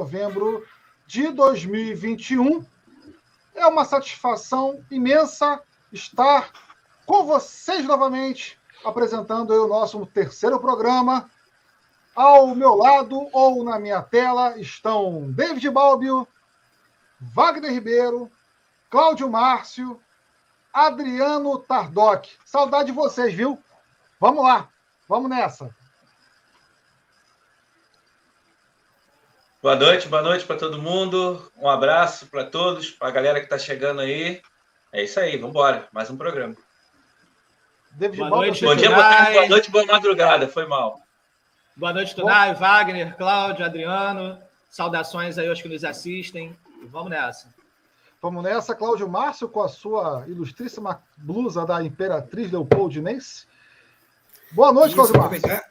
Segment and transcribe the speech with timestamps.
[0.00, 0.66] Novembro
[1.06, 2.64] de 2021.
[3.54, 5.60] É uma satisfação imensa
[5.92, 6.50] estar
[7.04, 11.30] com vocês novamente, apresentando o nosso terceiro programa.
[12.16, 16.26] Ao meu lado ou na minha tela estão David Balbio,
[17.20, 18.30] Wagner Ribeiro,
[18.88, 20.00] Cláudio Márcio,
[20.72, 22.26] Adriano Tardoc.
[22.46, 23.58] Saudade de vocês, viu?
[24.18, 24.70] Vamos lá,
[25.06, 25.74] vamos nessa.
[29.62, 31.52] Boa noite, boa noite para todo mundo.
[31.58, 34.40] Um abraço para todos, para a galera que está chegando aí.
[34.90, 35.86] É isso aí, vamos embora.
[35.92, 36.56] Mais um programa.
[37.90, 40.48] David boa noite, bom dia, boa tarde, boa noite, boa madrugada.
[40.48, 40.98] Foi mal.
[41.76, 44.40] Boa noite, Tunai, Wagner, Cláudio, Adriano.
[44.70, 46.56] Saudações aí aos que nos assistem.
[46.84, 47.54] Vamos nessa.
[48.22, 53.46] Vamos nessa, Cláudio Márcio, com a sua ilustríssima blusa da Imperatriz Leopoldinense.
[54.52, 55.69] Boa noite, Cláudio Márcio.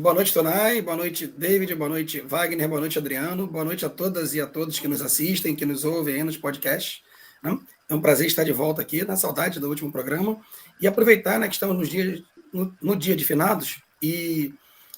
[0.00, 0.80] Boa noite, Tonai.
[0.80, 1.74] Boa noite, David.
[1.74, 2.68] Boa noite, Wagner.
[2.68, 3.48] Boa noite, Adriano.
[3.48, 6.36] Boa noite a todas e a todos que nos assistem, que nos ouvem aí nos
[6.36, 7.02] podcasts.
[7.42, 7.58] Né?
[7.88, 10.38] É um prazer estar de volta aqui, na saudade do último programa.
[10.80, 12.22] E aproveitar né, que estamos nos dias,
[12.52, 14.54] no, no dia de finados e,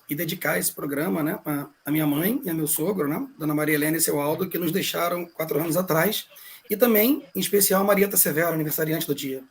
[0.07, 3.55] e, dedicar esse programa né, a, a, minha mãe e a meu sogro, né, Dona
[3.55, 6.29] Maria Helena e seu Aldo, que nos deixaram quatro anos atrás.
[6.69, 9.43] E também, em especial, Marieta Severo, aniversariante do dia.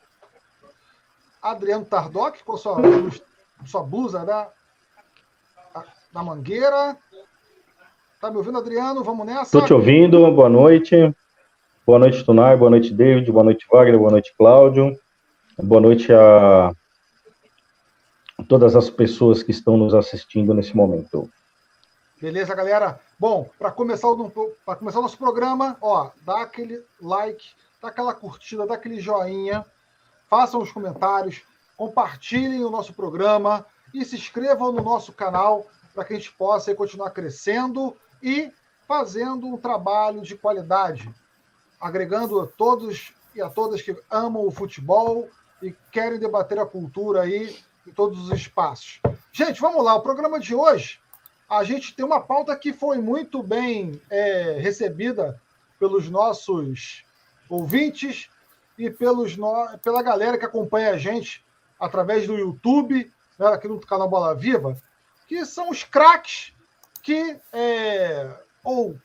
[1.42, 2.78] Adriano Tardoc, com sua,
[3.66, 4.48] sua blusa né?
[6.20, 6.98] Na Mangueira.
[8.20, 9.04] Tá me ouvindo, Adriano?
[9.04, 9.44] Vamos nessa?
[9.44, 11.16] Estou te ouvindo, boa noite.
[11.86, 15.00] Boa noite, Tunai, boa noite, David, boa noite, Wagner, boa noite, Cláudio.
[15.58, 16.72] Boa noite a
[18.48, 21.30] todas as pessoas que estão nos assistindo nesse momento.
[22.22, 23.00] Beleza, galera?
[23.18, 24.30] Bom, para começar, o,
[24.78, 27.46] começar o nosso programa, ó, dá aquele like,
[27.82, 29.66] dá aquela curtida, dá aquele joinha,
[30.30, 31.42] façam os comentários,
[31.78, 36.74] compartilhem o nosso programa e se inscrevam no nosso canal para que a gente possa
[36.76, 38.52] continuar crescendo e
[38.88, 41.14] fazendo um trabalho de qualidade,
[41.80, 45.30] agregando a todos e a todas que amam o futebol
[45.62, 49.00] e querem debater a cultura aí em todos os espaços.
[49.32, 49.96] Gente, vamos lá.
[49.96, 51.00] O programa de hoje,
[51.48, 55.40] a gente tem uma pauta que foi muito bem é, recebida
[55.80, 57.04] pelos nossos
[57.48, 58.30] ouvintes
[58.78, 59.78] e pelos no...
[59.84, 61.46] pela galera que acompanha a gente
[61.80, 64.76] através do YouTube, né, aqui no canal Bola Viva
[65.30, 66.52] que são os craques
[67.04, 67.40] que.
[67.54, 69.00] É, ou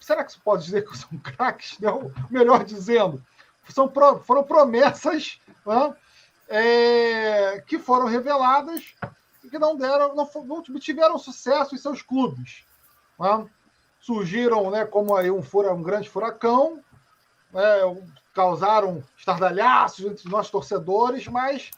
[0.00, 1.78] será que se pode dizer que são craques?
[2.30, 3.22] Melhor dizendo,
[3.68, 3.92] são,
[4.24, 5.94] foram promessas né,
[6.48, 8.94] é, que foram reveladas
[9.44, 12.64] e que não deram, não, não tiveram sucesso em seus clubes.
[13.20, 13.46] Né?
[14.00, 16.82] Surgiram né, como aí um, um grande furacão,
[17.52, 17.62] né,
[18.32, 21.70] causaram estardalhaços entre nós torcedores, mas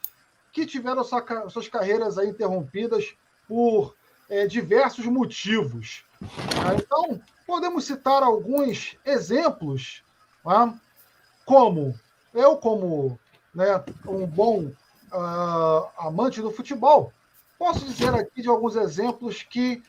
[0.53, 3.13] que tiveram sua, suas carreiras interrompidas
[3.47, 3.95] por
[4.29, 6.03] é, diversos motivos.
[6.19, 6.75] Tá?
[6.75, 10.03] Então, podemos citar alguns exemplos,
[10.43, 10.73] tá?
[11.45, 11.97] como
[12.33, 13.19] eu, como
[13.53, 14.71] né, um bom
[15.13, 17.13] uh, amante do futebol,
[17.57, 19.81] posso dizer aqui de alguns exemplos que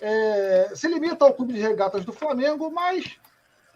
[0.00, 3.16] é, se limita ao Clube de Regatas do Flamengo, mas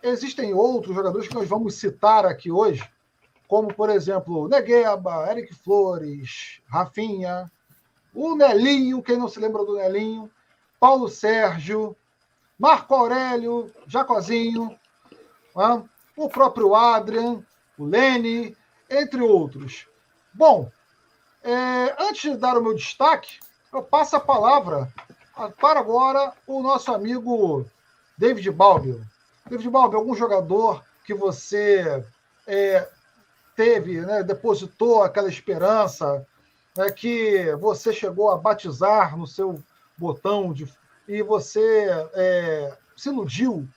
[0.03, 2.87] existem outros jogadores que nós vamos citar aqui hoje,
[3.49, 7.51] como, por exemplo, Negueba, Eric Flores, Rafinha,
[8.15, 10.31] o Nelinho, quem não se lembra do Nelinho,
[10.79, 11.97] Paulo Sérgio,
[12.59, 14.79] Marco Aurélio, Jacozinho,
[15.55, 15.85] né?
[16.17, 17.45] o próprio Adrian,
[17.79, 18.57] o Lene,
[18.89, 19.87] entre outros.
[20.33, 20.71] Bom,
[21.43, 23.39] é, antes de dar o meu destaque,
[23.73, 24.93] eu passo a palavra
[25.61, 27.65] para agora o nosso amigo
[28.19, 29.01] David Balbio.
[29.49, 32.05] David Balbio, algum jogador que você
[32.47, 32.89] é,
[33.57, 36.27] teve, né, depositou aquela esperança,
[36.81, 39.63] é, que você chegou a batizar no seu
[39.97, 40.69] botão de,
[41.07, 43.69] e você é, se iludiu,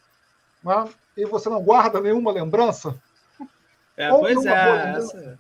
[0.64, 0.90] né?
[1.18, 2.96] e você não guarda nenhuma lembrança?
[3.96, 5.40] É, pois é, essa,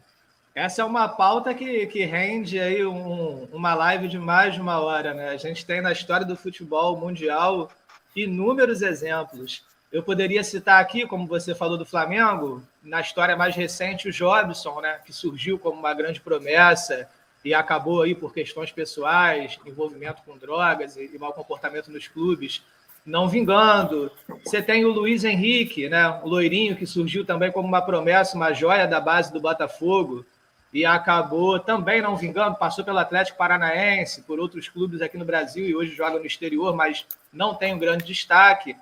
[0.53, 4.79] essa, é uma pauta que, que rende aí um, uma live de mais de uma
[4.79, 5.29] hora, né?
[5.29, 7.71] A gente tem na história do futebol mundial
[8.15, 9.65] inúmeros exemplos.
[9.91, 14.81] Eu poderia citar aqui, como você falou do Flamengo, na história mais recente, o Jobson,
[14.81, 17.07] né, que surgiu como uma grande promessa
[17.43, 22.63] e acabou aí por questões pessoais, envolvimento com drogas e, mau comportamento nos clubes,
[23.05, 24.11] não vingando.
[24.45, 28.53] Você tem o Luiz Henrique, né, o loirinho que surgiu também como uma promessa, uma
[28.53, 30.25] joia da base do Botafogo
[30.73, 35.65] e acabou também não vingando, passou pelo Atlético Paranaense, por outros clubes aqui no Brasil
[35.65, 38.75] e hoje joga no exterior, mas não tem um grande destaque.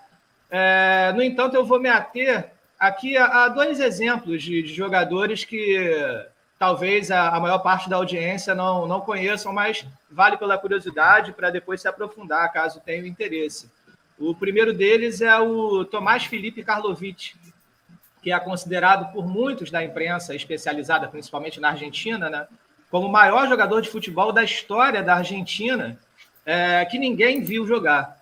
[0.50, 5.44] É, no entanto, eu vou me ater aqui a, a dois exemplos de, de, jogadores
[5.44, 5.78] que
[6.62, 11.50] talvez a, a, maior parte da audiência não, não conheçam, mas vale pela curiosidade para
[11.50, 13.68] depois se aprofundar, caso tenha interesse.
[14.16, 17.34] O primeiro deles é o Tomás Felipe Karlovic,
[18.22, 22.48] que é considerado por muitos da imprensa especializada, principalmente na Argentina, né,
[22.92, 25.98] como o maior jogador de futebol da história da Argentina,
[26.46, 28.16] é, que ninguém viu jogar.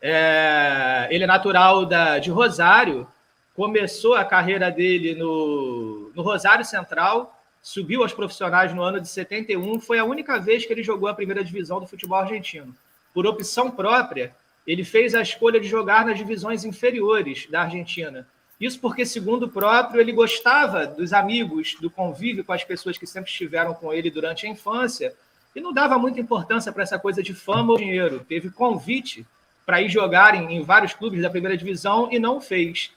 [0.00, 3.06] É, ele é natural da, de Rosário,
[3.54, 7.33] começou a carreira dele no, no Rosário Central,
[7.64, 11.14] subiu aos profissionais no ano de 71, foi a única vez que ele jogou a
[11.14, 12.76] primeira divisão do futebol argentino.
[13.14, 18.28] Por opção própria, ele fez a escolha de jogar nas divisões inferiores da Argentina.
[18.60, 23.06] Isso porque, segundo o próprio, ele gostava dos amigos, do convívio com as pessoas que
[23.06, 25.14] sempre estiveram com ele durante a infância
[25.56, 28.26] e não dava muita importância para essa coisa de fama ou dinheiro.
[28.28, 29.26] Teve convite
[29.64, 32.90] para ir jogar em, em, vários clubes da primeira divisão e não fez.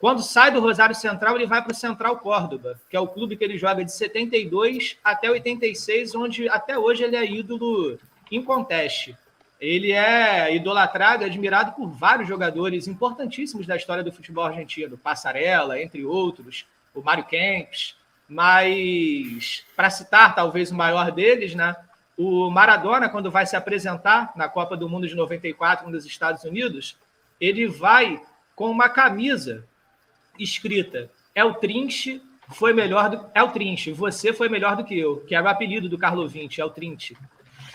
[0.00, 3.36] Quando sai do Rosário Central, ele vai para o Central Córdoba, que é o clube
[3.36, 7.98] que ele joga de 72 até 86, onde até hoje ele é ídolo
[8.32, 9.14] em conteste.
[9.60, 16.02] Ele é idolatrado, admirado por vários jogadores importantíssimos da história do futebol argentino, Passarella, entre
[16.02, 16.64] outros,
[16.94, 17.94] o Mário Kempes,
[18.26, 21.76] mas para citar talvez o maior deles, né,
[22.16, 26.96] o Maradona, quando vai se apresentar na Copa do Mundo de 94 nos Estados Unidos,
[27.38, 28.18] ele vai
[28.56, 29.68] com uma camisa
[30.42, 33.26] escrita: É o Trinche, foi melhor do.
[33.34, 36.26] É o Trinche, você foi melhor do que eu, que era o apelido do Carlo
[36.28, 37.16] Vinci, é o Trinche.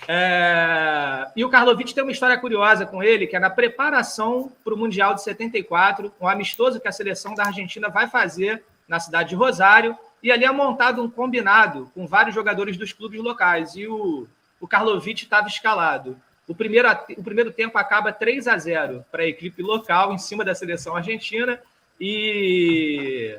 [0.07, 1.27] É...
[1.35, 4.77] E o Karlovic tem uma história curiosa com ele, que é na preparação para o
[4.77, 9.35] Mundial de 74, um amistoso que a seleção da Argentina vai fazer na cidade de
[9.35, 14.27] Rosário, e ali é montado um combinado com vários jogadores dos clubes locais, e o,
[14.59, 16.17] o Karlovic estava escalado.
[16.47, 20.45] O primeiro, o primeiro tempo acaba 3 a 0 para a equipe local, em cima
[20.45, 21.59] da seleção argentina,
[21.99, 23.37] e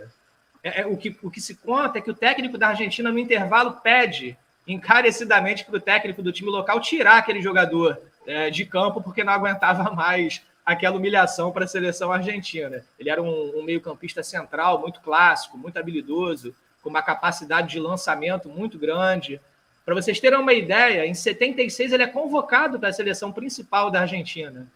[0.62, 3.18] é, é, o, que, o que se conta é que o técnico da Argentina, no
[3.18, 4.36] intervalo, pede
[4.66, 9.32] encarecidamente para o técnico do time local tirar aquele jogador é, de campo porque não
[9.32, 12.84] aguentava mais aquela humilhação para a seleção argentina.
[12.98, 16.52] Ele era um, um meio-campista central, muito clássico, muito habilidoso,
[16.82, 19.40] com uma capacidade de lançamento muito grande.
[19.84, 24.00] Para vocês terem uma ideia, em 76 ele é convocado para a seleção principal da
[24.00, 24.66] Argentina.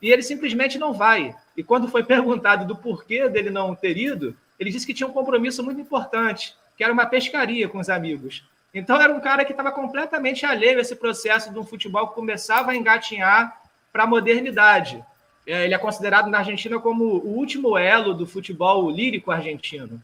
[0.00, 1.34] E ele simplesmente não vai.
[1.56, 5.12] E quando foi perguntado do porquê dele não ter ido, ele disse que tinha um
[5.12, 8.44] compromisso muito importante, que era uma pescaria com os amigos.
[8.72, 12.14] Então era um cara que estava completamente alheio a esse processo de um futebol que
[12.14, 13.60] começava a engatinhar
[13.92, 15.04] para a modernidade.
[15.46, 20.02] É, ele é considerado na Argentina como o último elo do futebol lírico argentino.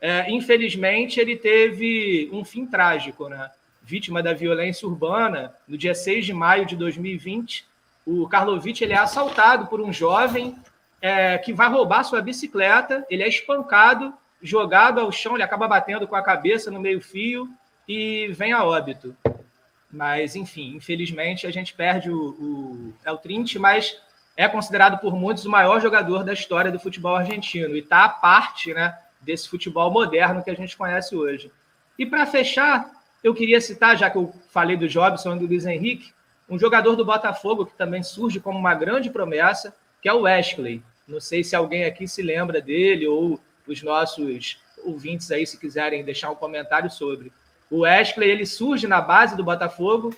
[0.00, 3.50] É, infelizmente, ele teve um fim trágico, né?
[3.82, 5.54] vítima da violência urbana.
[5.66, 7.64] No dia 6 de maio de 2020,
[8.06, 10.56] o Karlovic ele é assaltado por um jovem
[11.02, 16.06] é, que vai roubar sua bicicleta, ele é espancado, jogado ao chão, ele acaba batendo
[16.06, 17.50] com a cabeça no meio-fio,
[17.88, 19.16] e vem a óbito.
[19.90, 23.20] Mas, enfim, infelizmente a gente perde o, o El
[23.60, 23.96] mas
[24.36, 28.08] é considerado por muitos o maior jogador da história do futebol argentino e está à
[28.08, 31.50] parte né, desse futebol moderno que a gente conhece hoje.
[31.98, 32.90] E para fechar,
[33.22, 36.12] eu queria citar, já que eu falei do Jobson e do Luiz Henrique,
[36.48, 40.82] um jogador do Botafogo que também surge como uma grande promessa, que é o Wesley.
[41.06, 46.04] Não sei se alguém aqui se lembra dele ou os nossos ouvintes aí, se quiserem
[46.04, 47.32] deixar um comentário sobre.
[47.70, 50.14] O Wesley ele surge na base do Botafogo.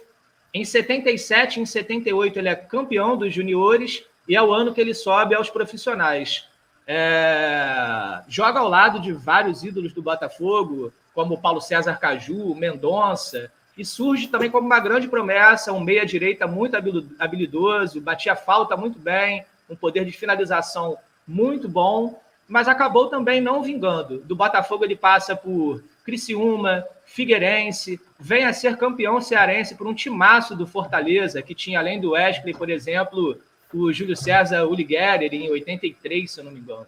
[0.52, 4.94] Em 77, em 78, ele é campeão dos juniores e é o ano que ele
[4.94, 6.46] sobe aos profissionais.
[6.86, 8.22] É...
[8.28, 14.26] Joga ao lado de vários ídolos do Botafogo, como Paulo César Caju, Mendonça, e surge
[14.26, 16.76] também como uma grande promessa, um meia-direita muito
[17.16, 23.62] habilidoso, batia falta muito bem, um poder de finalização muito bom, mas acabou também não
[23.62, 24.18] vingando.
[24.18, 30.56] Do Botafogo ele passa por Criciúma, Figueirense, vem a ser campeão cearense por um timaço
[30.56, 33.38] do Fortaleza, que tinha, além do Wesley, por exemplo,
[33.72, 36.86] o Júlio César Uliguerer em 83, se eu não me engano.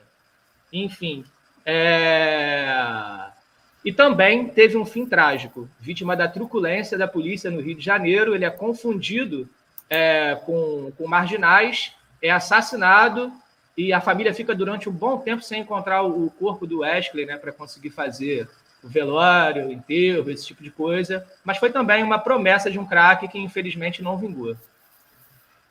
[0.72, 1.24] Enfim.
[1.64, 3.30] É...
[3.84, 5.68] E também teve um fim trágico.
[5.80, 9.48] Vítima da truculência da polícia no Rio de Janeiro, ele é confundido
[9.88, 13.32] é, com, com marginais, é assassinado
[13.76, 17.38] e a família fica durante um bom tempo sem encontrar o, corpo do Wesley, né,
[17.38, 18.48] para conseguir fazer
[18.82, 21.26] o velório, o enterro, esse tipo de coisa.
[21.42, 24.54] Mas foi também uma promessa de um craque que infelizmente não vingou.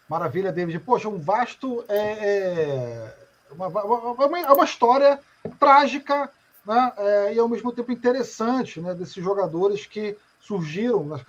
[0.08, 0.80] Maravilha, David.
[0.80, 1.86] Poxa, um vasto.
[1.88, 3.16] É, é,
[3.52, 5.20] uma, uma, uma história
[5.60, 6.32] trágica
[6.70, 11.22] né, é, e ao mesmo tempo interessante né, desses jogadores que surgiram nas,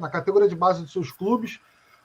[0.00, 1.60] na categoria de base dos seus clubes.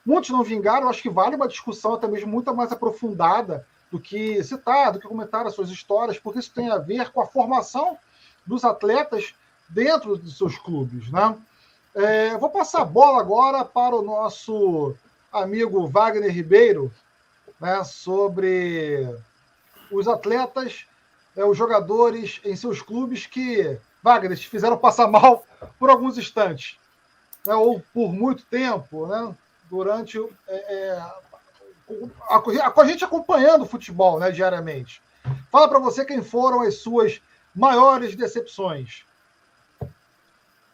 [0.06, 4.40] Muitos não vingaram, acho que vale uma discussão até mesmo muito mais aprofundada do que
[4.44, 7.98] citar, do que comentar as suas histórias, porque isso tem a ver com a formação
[8.46, 9.34] dos atletas
[9.68, 11.10] dentro dos seus clubes.
[11.10, 11.36] Né?
[11.96, 14.94] É, vou passar a bola agora para o nosso
[15.32, 16.92] amigo Wagner Ribeiro
[17.60, 19.08] né, sobre
[19.90, 20.86] os atletas,
[21.36, 25.44] é, os jogadores em seus clubes que, Wagner, te fizeram passar mal
[25.78, 26.78] por alguns instantes,
[27.46, 29.34] né, ou por muito tempo, né,
[29.70, 30.90] durante é, é
[32.28, 35.02] a, a, a, gente acompanhando o futebol né, diariamente.
[35.50, 37.20] Fala para você quem foram as suas
[37.54, 39.04] maiores decepções.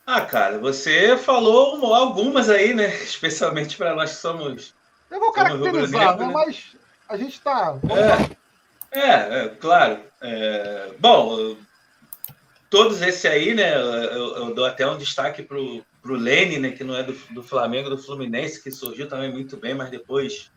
[0.06, 2.88] Ah, cara, você falou algumas aí, né?
[3.02, 4.74] Especialmente para nós que somos.
[5.08, 6.26] Eu vou caracterizar, né?
[6.26, 6.76] Mas
[7.08, 7.78] a gente está.
[7.84, 8.36] É,
[8.90, 10.02] é, é, claro.
[10.20, 11.56] É, bom,
[12.68, 13.74] todos esses aí, né?
[13.74, 16.70] Eu, eu, dou até um destaque para o Lene, né?
[16.70, 20.50] Que não é do, do Flamengo, do Fluminense, que surgiu também muito bem, mas depois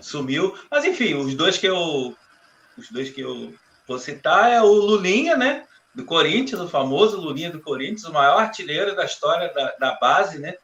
[0.00, 0.56] sumiu.
[0.70, 2.16] Mas enfim, os dois que eu.
[2.76, 3.52] Os dois que eu
[3.86, 5.66] vou citar é o Lulinha, né?
[5.94, 10.38] Do Corinthians, o famoso Lulinha do Corinthians, o maior artilheiro da história da, da base,
[10.38, 10.54] né?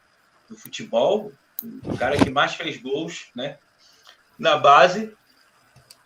[0.49, 1.31] Do futebol,
[1.83, 3.57] o cara que mais fez gols, né?
[4.39, 5.13] Na base,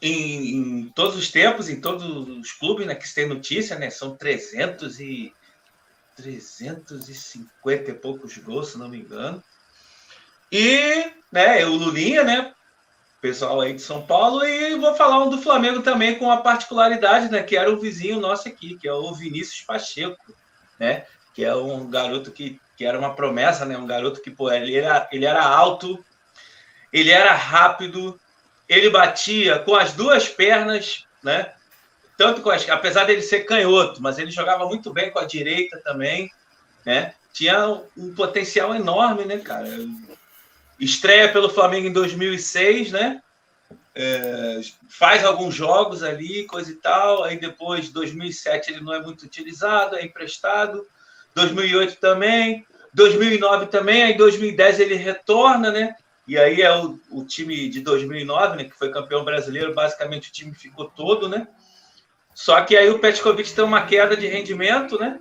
[0.02, 3.90] em, em todos os tempos, em todos os clubes né, que se tem notícia, né?
[3.90, 5.34] São 300 e
[6.16, 9.44] 350 e poucos gols, se não me engano.
[10.52, 12.54] E, né, o Lulinha, né,
[13.22, 14.44] pessoal aí de São Paulo.
[14.44, 17.44] E vou falar um do Flamengo também com a particularidade, né?
[17.44, 20.36] Que era o vizinho nosso aqui, que é o Vinícius Pacheco,
[20.80, 21.06] né?
[21.34, 23.78] Que é um garoto que, que era uma promessa, né?
[23.78, 26.04] Um garoto que, pô, ele era, ele era alto,
[26.92, 28.20] ele era rápido,
[28.72, 31.52] ele batia com as duas pernas, né?
[32.18, 35.78] Tanto com as, apesar dele ser canhoto, mas ele jogava muito bem com a direita
[35.84, 36.32] também,
[36.86, 37.14] né?
[37.34, 39.68] Tinha um potencial enorme, né, cara?
[40.80, 43.22] Estreia pelo Flamengo em 2006, né?
[43.94, 47.26] É, faz alguns jogos ali, coisa e tal.
[47.26, 50.88] Aí depois, 2007, ele não é muito utilizado, é emprestado.
[51.36, 52.66] 2008 também.
[52.94, 54.04] 2009 também.
[54.04, 55.96] Aí 2010 ele retorna, né?
[56.28, 58.64] E aí é o, o time de 2009, né?
[58.66, 59.74] Que foi campeão brasileiro.
[59.74, 61.48] Basicamente o time ficou todo, né?
[62.34, 65.20] Só que aí o Petkovic tem uma queda de rendimento, né?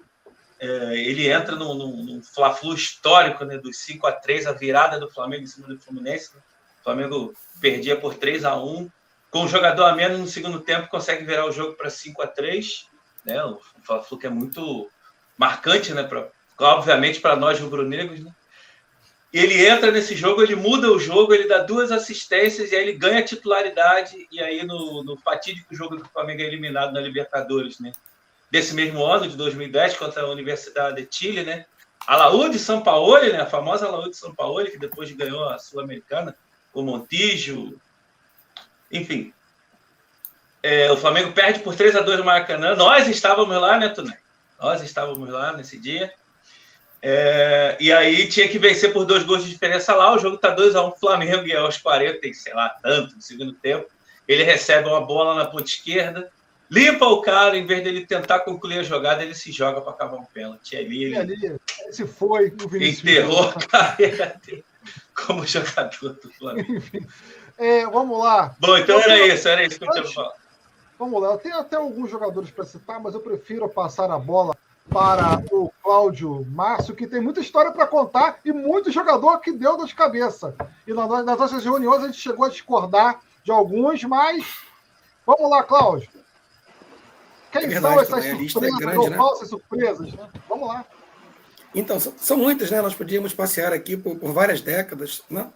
[0.59, 5.00] É, ele entra num, num, num fla-flu histórico, né, dos 5 a 3 a virada
[5.00, 6.35] do Flamengo em cima do Fluminense.
[6.35, 6.42] Né?
[6.80, 8.90] O Flamengo perdia por 3 a 1
[9.30, 12.26] com um jogador a menos no segundo tempo, consegue virar o jogo para 5 a
[12.26, 12.90] 3
[13.25, 13.42] né?
[13.45, 14.90] O Fla-Flu que é muito
[15.37, 16.28] marcante, né, pra,
[16.59, 18.35] obviamente para nós rubro-negros, né?
[19.32, 22.99] Ele entra nesse jogo, ele muda o jogo, ele dá duas assistências e aí ele
[22.99, 24.26] ganha titularidade.
[24.30, 27.92] E aí, no, no fatídico jogo que o Flamengo é eliminado na Libertadores, né?
[28.50, 31.64] desse mesmo ano, de 2010, contra a Universidade de Chile, né?
[32.06, 33.40] A São Paulo, né?
[33.40, 36.34] A famosa Laúde São Paulo, que depois ganhou a Sul-Americana,
[36.75, 37.80] o Montijo,
[38.90, 39.32] enfim.
[40.62, 42.75] É, o Flamengo perde por 3 a 2 no Maracanã.
[42.75, 44.16] Nós estávamos lá, né, Tunay?
[44.60, 46.12] Nós estávamos lá nesse dia.
[47.02, 50.14] É, e aí tinha que vencer por dois gols de diferença lá.
[50.14, 53.23] O jogo tá 2 a 1 um, Flamengo e aos 40, sei lá, tanto no
[53.23, 53.87] segundo tempo.
[54.28, 56.30] Ele recebe uma bola na ponta esquerda
[56.71, 60.16] limpa o cara, em vez dele tentar concluir a jogada, ele se joga para acabar
[60.16, 60.76] um pênalti.
[60.76, 64.64] Ali ele, ali, se foi o Vinícius enterrou a carreira dele
[65.14, 66.83] como jogador do Flamengo.
[67.59, 68.54] É, vamos lá.
[68.59, 70.33] Bom, então era isso, era isso que eu tinha falar.
[70.99, 74.54] Vamos lá, eu tenho até alguns jogadores para citar, mas eu prefiro passar a bola
[74.90, 79.76] para o Cláudio Márcio, que tem muita história para contar e muito jogador que deu
[79.76, 80.54] dor de cabeça.
[80.87, 84.44] E nas nossas reuniões a gente chegou a discordar de alguns, mas
[85.25, 86.11] vamos lá, Cláudio.
[87.52, 89.16] Quem é verdade, são essas surpresas é grande, ou né?
[89.16, 90.12] falsas surpresas?
[90.12, 90.28] Né?
[90.49, 90.85] Vamos lá.
[91.75, 92.80] Então, são, são, muitas, né?
[92.82, 95.49] Nós podíamos passear aqui por, por várias décadas, né?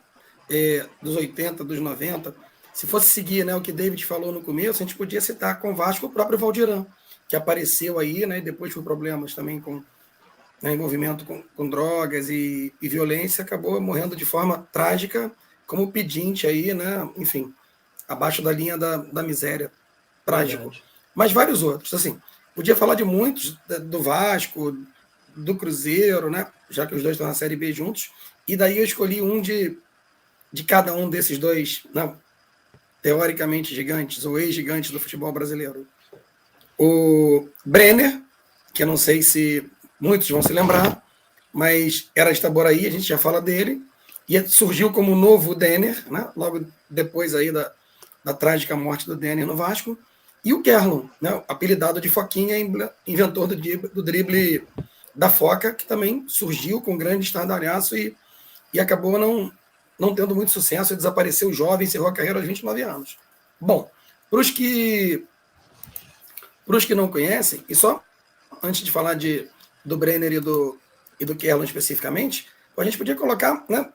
[0.48, 2.34] É, dos 80, dos 90.
[2.72, 5.72] Se fosse seguir né, o que David falou no começo, a gente podia citar com
[5.72, 6.86] o Vasco o próprio Valdirão,
[7.34, 8.38] que apareceu aí, né?
[8.38, 9.82] E depois por problemas também com,
[10.62, 15.32] né, envolvimento com, com drogas e, e, violência, acabou morrendo de forma trágica,
[15.66, 17.08] como pedinte aí, né?
[17.16, 17.52] Enfim,
[18.08, 19.72] abaixo da linha da, da miséria.
[20.24, 20.62] Trágico.
[20.62, 20.84] Verdade.
[21.14, 21.92] Mas vários outros.
[21.92, 22.20] Assim,
[22.54, 24.78] podia falar de muitos, do Vasco,
[25.34, 26.46] do Cruzeiro, né?
[26.70, 28.12] Já que os dois estão na Série B juntos.
[28.46, 29.76] E daí eu escolhi um de,
[30.52, 32.16] de cada um desses dois, não,
[33.02, 35.86] teoricamente gigantes, ou ex-gigantes do futebol brasileiro.
[36.78, 38.20] O Brenner,
[38.72, 39.68] que eu não sei se
[40.00, 41.02] muitos vão se lembrar,
[41.52, 43.82] mas era de Itaboraí, a gente já fala dele,
[44.28, 46.28] e surgiu como novo Denner, né?
[46.36, 47.72] logo depois aí da,
[48.24, 49.98] da trágica morte do Denner no Vasco,
[50.44, 51.42] e o Kerlon, né?
[51.46, 52.56] apelidado de Foquinha,
[53.06, 54.66] inventor do drible, do drible
[55.14, 58.16] da Foca, que também surgiu com grande estardalhaço e,
[58.72, 59.52] e acabou não,
[59.98, 63.16] não tendo muito sucesso, desapareceu jovem, encerrou a carreira aos 29 anos.
[63.60, 63.88] Bom,
[64.28, 65.24] para os que,
[66.86, 68.02] que não conhecem, e só
[68.62, 69.48] antes de falar de,
[69.84, 70.78] do Brenner e do,
[71.20, 73.88] e do Kerlon especificamente, a gente podia colocar, né,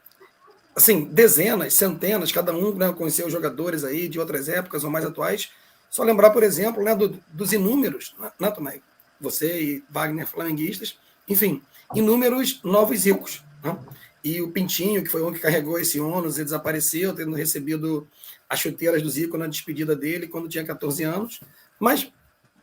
[0.76, 5.06] assim, dezenas, centenas, cada um né, conheceu os jogadores aí de outras épocas ou mais
[5.06, 5.52] atuais.
[5.90, 8.82] Só lembrar, por exemplo, né, do, dos inúmeros, né, né Tomé?
[9.20, 10.98] Você e Wagner flamenguistas,
[11.28, 11.62] enfim,
[11.94, 13.44] inúmeros novos ricos.
[13.62, 13.78] Né?
[14.24, 18.08] E o Pintinho, que foi um que carregou esse ônus e desapareceu, tendo recebido
[18.50, 21.42] as chuteiras do Zico na despedida dele quando tinha 14 anos.
[21.80, 22.12] Mas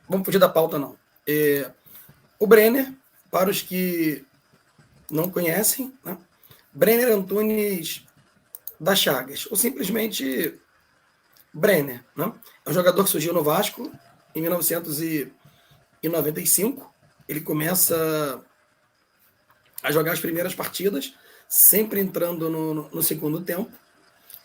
[0.08, 0.96] vamos fugir da pauta, não.
[1.26, 1.70] É,
[2.38, 2.92] o Brenner,
[3.30, 4.24] para os que
[5.10, 6.18] não conhecem, né?
[6.72, 8.06] Brenner Antunes
[8.78, 10.60] da Chagas, ou simplesmente
[11.52, 12.04] Brenner.
[12.14, 12.32] Né?
[12.64, 13.90] É um jogador que surgiu no Vasco
[14.34, 16.94] em 1995.
[17.26, 18.40] Ele começa
[19.82, 21.14] a jogar as primeiras partidas,
[21.48, 23.72] sempre entrando no, no, no segundo tempo,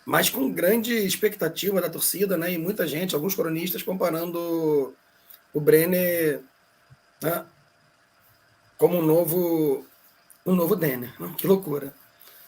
[0.06, 2.52] mas com grande expectativa da torcida, né?
[2.52, 4.94] E muita gente, alguns cronistas, comparando
[5.52, 6.42] o Brenner
[7.22, 7.44] né,
[8.76, 9.86] como um novo,
[10.44, 11.14] um novo Denner.
[11.20, 11.34] Né?
[11.36, 11.94] Que loucura.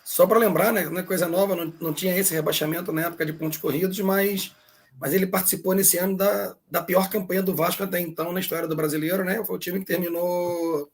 [0.04, 3.25] Só para lembrar, né, não é coisa nova, não, não tinha esse rebaixamento na época
[3.25, 4.54] de pontos corridos, mas,
[5.00, 8.69] mas ele participou nesse ano da, da pior campanha do Vasco até então na história
[8.69, 9.43] do brasileiro, né?
[9.45, 10.90] Foi o time que terminou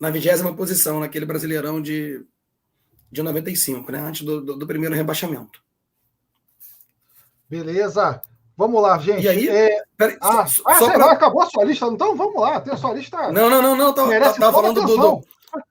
[0.00, 2.24] na vigésima posição naquele brasileirão de,
[3.12, 4.00] de 95, né?
[4.00, 5.62] Antes do, do, do primeiro rebaixamento.
[7.50, 8.22] Beleza.
[8.56, 9.24] Vamos lá, gente.
[9.24, 9.48] E aí?
[9.48, 9.73] É...
[9.96, 11.12] Peraí, ah, só, ah só pra...
[11.12, 13.30] acabou a sua lista, então vamos lá, tem a sua lista.
[13.30, 13.92] Não, não, não, não.
[13.94, 15.24] Tava, tava falando do, do,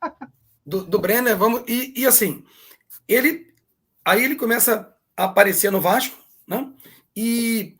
[0.66, 1.64] do, do Brenner, vamos.
[1.68, 2.44] E, e assim,
[3.08, 3.54] ele.
[4.06, 6.72] Aí ele começa a aparecer no Vasco, né?
[7.16, 7.78] E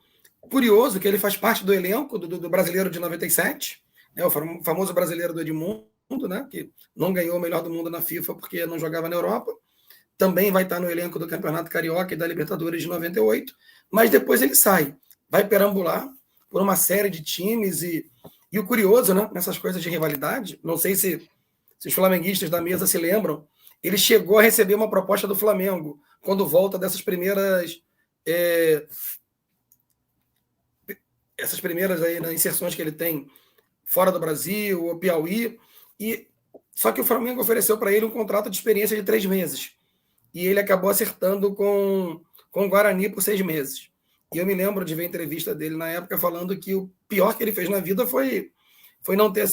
[0.50, 3.82] curioso que ele faz parte do elenco do, do brasileiro de 97,
[4.16, 4.26] né?
[4.26, 6.48] o famoso brasileiro do Edmundo, né?
[6.50, 9.52] Que não ganhou o melhor do mundo na FIFA porque não jogava na Europa.
[10.18, 13.54] Também vai estar no elenco do Campeonato Carioca e da Libertadores de 98,
[13.92, 14.96] mas depois ele sai,
[15.28, 16.08] vai perambular
[16.54, 18.06] por uma série de times e,
[18.52, 19.28] e o curioso, né?
[19.34, 21.28] Nessas coisas de rivalidade, não sei se
[21.80, 23.46] se os flamenguistas da mesa se lembram,
[23.84, 27.82] ele chegou a receber uma proposta do Flamengo quando volta dessas primeiras
[28.24, 28.86] é,
[31.36, 33.28] essas primeiras aí, né, inserções que ele tem
[33.84, 35.60] fora do Brasil, o Piauí,
[36.00, 36.28] e
[36.76, 39.72] só que o Flamengo ofereceu para ele um contrato de experiência de três meses
[40.32, 43.92] e ele acabou acertando com, com o Guarani por seis meses.
[44.34, 47.36] E eu me lembro de ver a entrevista dele na época falando que o pior
[47.36, 48.52] que ele fez na vida foi,
[49.02, 49.48] foi não ter,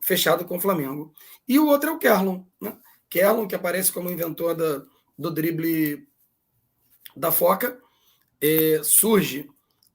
[0.00, 1.12] fechado com o Flamengo.
[1.48, 2.44] E o outro é o Kerlon.
[2.60, 2.76] Né?
[3.08, 4.82] Kerlon, que aparece como inventor da,
[5.18, 6.06] do drible
[7.16, 7.80] da Foca,
[8.40, 9.48] é, surge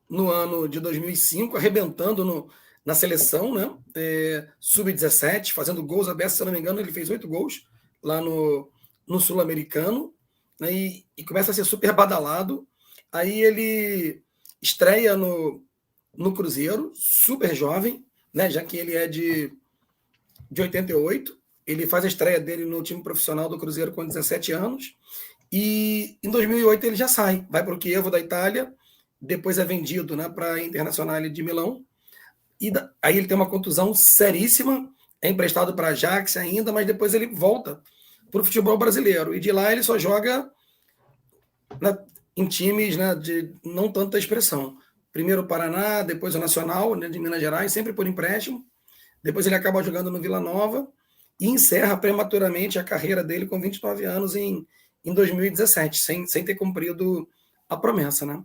[0.09, 2.49] no ano de 2005, arrebentando no,
[2.85, 3.75] na seleção, né?
[3.93, 7.65] É, sub-17, fazendo gols abertos, se não me engano, ele fez oito gols
[8.01, 8.71] lá no,
[9.05, 10.13] no Sul-Americano,
[10.59, 10.71] né?
[10.71, 12.65] e, e, começa a ser super badalado.
[13.11, 14.21] Aí ele
[14.61, 15.63] estreia no,
[16.15, 18.49] no Cruzeiro, super jovem, né?
[18.49, 19.51] já que ele é de
[20.49, 21.37] de 88.
[21.65, 24.95] Ele faz a estreia dele no time profissional do Cruzeiro com 17 anos.
[25.51, 28.73] E em 2008 ele já sai, vai para o Chievo da Itália,
[29.21, 31.85] depois é vendido né, para a Internacional de Milão.
[32.59, 34.89] E da, aí ele tem uma contusão seríssima,
[35.21, 37.81] é emprestado para Ajax ainda, mas depois ele volta
[38.29, 39.33] para o futebol brasileiro.
[39.33, 40.49] E de lá ele só joga
[42.38, 44.78] em times né, de não tanta expressão.
[45.12, 48.63] Primeiro o Paraná, depois o Nacional né, de Minas Gerais, sempre por empréstimo.
[49.23, 50.88] Depois ele acaba jogando no Vila Nova
[51.39, 54.67] e encerra prematuramente a carreira dele com 29 anos em,
[55.04, 57.28] em 2017, sem, sem ter cumprido
[57.67, 58.43] a promessa, né?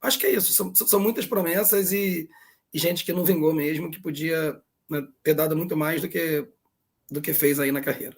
[0.00, 0.52] Acho que é isso.
[0.52, 2.30] São, são muitas promessas e,
[2.72, 6.46] e, gente que não vingou mesmo, que podia né, ter dado muito mais do que,
[7.10, 8.16] do que fez aí na carreira.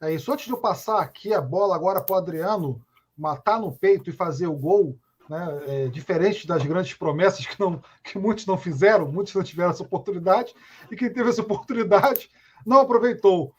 [0.00, 0.32] É isso.
[0.32, 2.80] Antes de eu passar aqui a bola agora para o Adriano
[3.16, 4.98] matar no peito e fazer o gol,
[5.28, 5.62] né?
[5.66, 9.82] É, diferente das grandes promessas que, não, que muitos não fizeram, muitos não tiveram essa
[9.82, 10.54] oportunidade,
[10.90, 12.30] e quem teve essa oportunidade,
[12.64, 13.52] não aproveitou.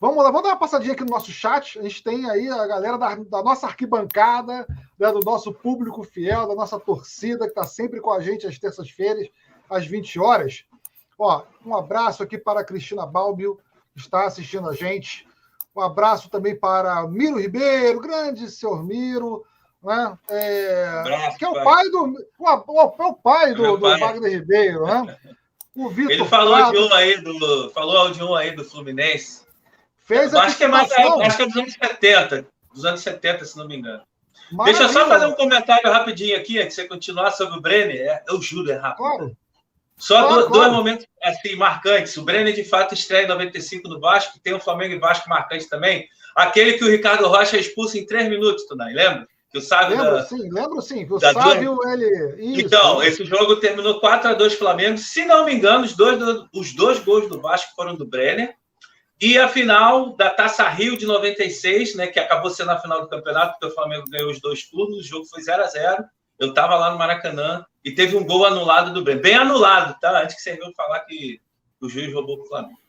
[0.00, 1.78] Vamos lá, vamos dar uma passadinha aqui no nosso chat.
[1.78, 4.66] A gente tem aí a galera da, da nossa arquibancada,
[4.98, 8.58] né, do nosso público fiel, da nossa torcida, que está sempre com a gente às
[8.58, 9.28] terças-feiras,
[9.68, 10.64] às 20 horas.
[11.18, 13.58] Ó, um abraço aqui para a Cristina Balbio,
[13.92, 15.28] que está assistindo a gente.
[15.80, 19.46] Um abraço também para Miro Ribeiro, grande senhor Miro,
[19.82, 20.18] né?
[20.28, 22.14] É, que é o pai do.
[22.38, 25.16] O, é o pai do, do Wagner Ribeiro, né?
[25.74, 27.70] O Vitor Ele falou Prado, de um aí do.
[27.70, 29.46] Falou de um aí do Fluminense.
[29.96, 32.46] Fez acho que, é mais, acho que é dos anos 70.
[32.74, 34.02] Dos anos 70, se não me engano.
[34.52, 34.78] Maravilha.
[34.78, 37.96] Deixa eu só fazer um comentário rapidinho aqui, antes de você continuar sobre o Brenner.
[37.96, 38.98] É, eu juro, é rápido.
[38.98, 39.36] Claro.
[40.00, 42.16] Só dois, momentos assim, marcantes.
[42.16, 44.40] O Brenner, de fato, estreia em 95 no Vasco.
[44.42, 46.08] Tem o Flamengo e Vasco marcante também.
[46.34, 49.28] Aquele que o Ricardo Rocha expulsa em três minutos, Tunai, lembra?
[49.52, 51.06] Que o Sávio lembro da, sim, lembro sim.
[51.06, 52.52] Que o Sávio, ele...
[52.52, 54.96] Isso, então, esse jogo terminou 4 a 2 Flamengo.
[54.96, 56.18] Se não me engano, os dois,
[56.54, 58.54] os dois gols do Vasco foram do Brenner.
[59.20, 63.08] E a final da Taça Rio de 96, né, que acabou sendo a final do
[63.08, 66.04] campeonato, porque o Flamengo ganhou os dois turnos, o jogo foi 0 a 0
[66.40, 69.20] Eu estava lá no Maracanã e teve um gol anulado do Bem.
[69.20, 70.22] Bem anulado, tá?
[70.22, 71.40] Antes que você viu falar que
[71.80, 72.80] o juiz roubou o Flamengo.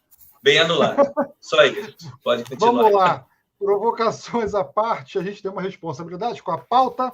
[0.41, 1.13] Bem anulado.
[1.39, 2.11] Só isso.
[2.23, 2.71] Pode continuar.
[2.71, 3.25] Vamos lá.
[3.59, 7.13] Provocações à parte, a gente tem uma responsabilidade com a pauta.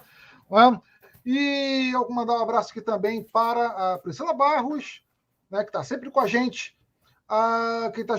[0.49, 0.81] Né?
[1.25, 5.01] E eu vou mandar um abraço aqui também para a Priscila Barros,
[5.51, 6.77] né, que está sempre com a gente
[7.27, 8.15] a, quem está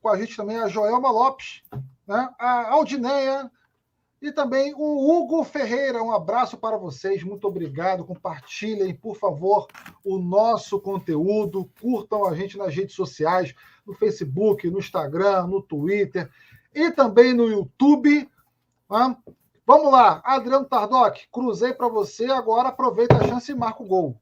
[0.00, 1.62] com a gente também é a Joelma Lopes,
[2.06, 2.28] né?
[2.38, 3.50] a Aldineia
[4.20, 6.02] e também o Hugo Ferreira.
[6.02, 8.04] Um abraço para vocês, muito obrigado.
[8.04, 9.66] Compartilhem, por favor,
[10.04, 11.70] o nosso conteúdo.
[11.80, 13.54] Curtam a gente nas redes sociais,
[13.86, 16.28] no Facebook, no Instagram, no Twitter
[16.74, 18.28] e também no YouTube.
[18.90, 19.16] Né?
[19.66, 24.16] Vamos lá, Adriano Tardoc, cruzei para você, agora aproveita a chance e marca o gol.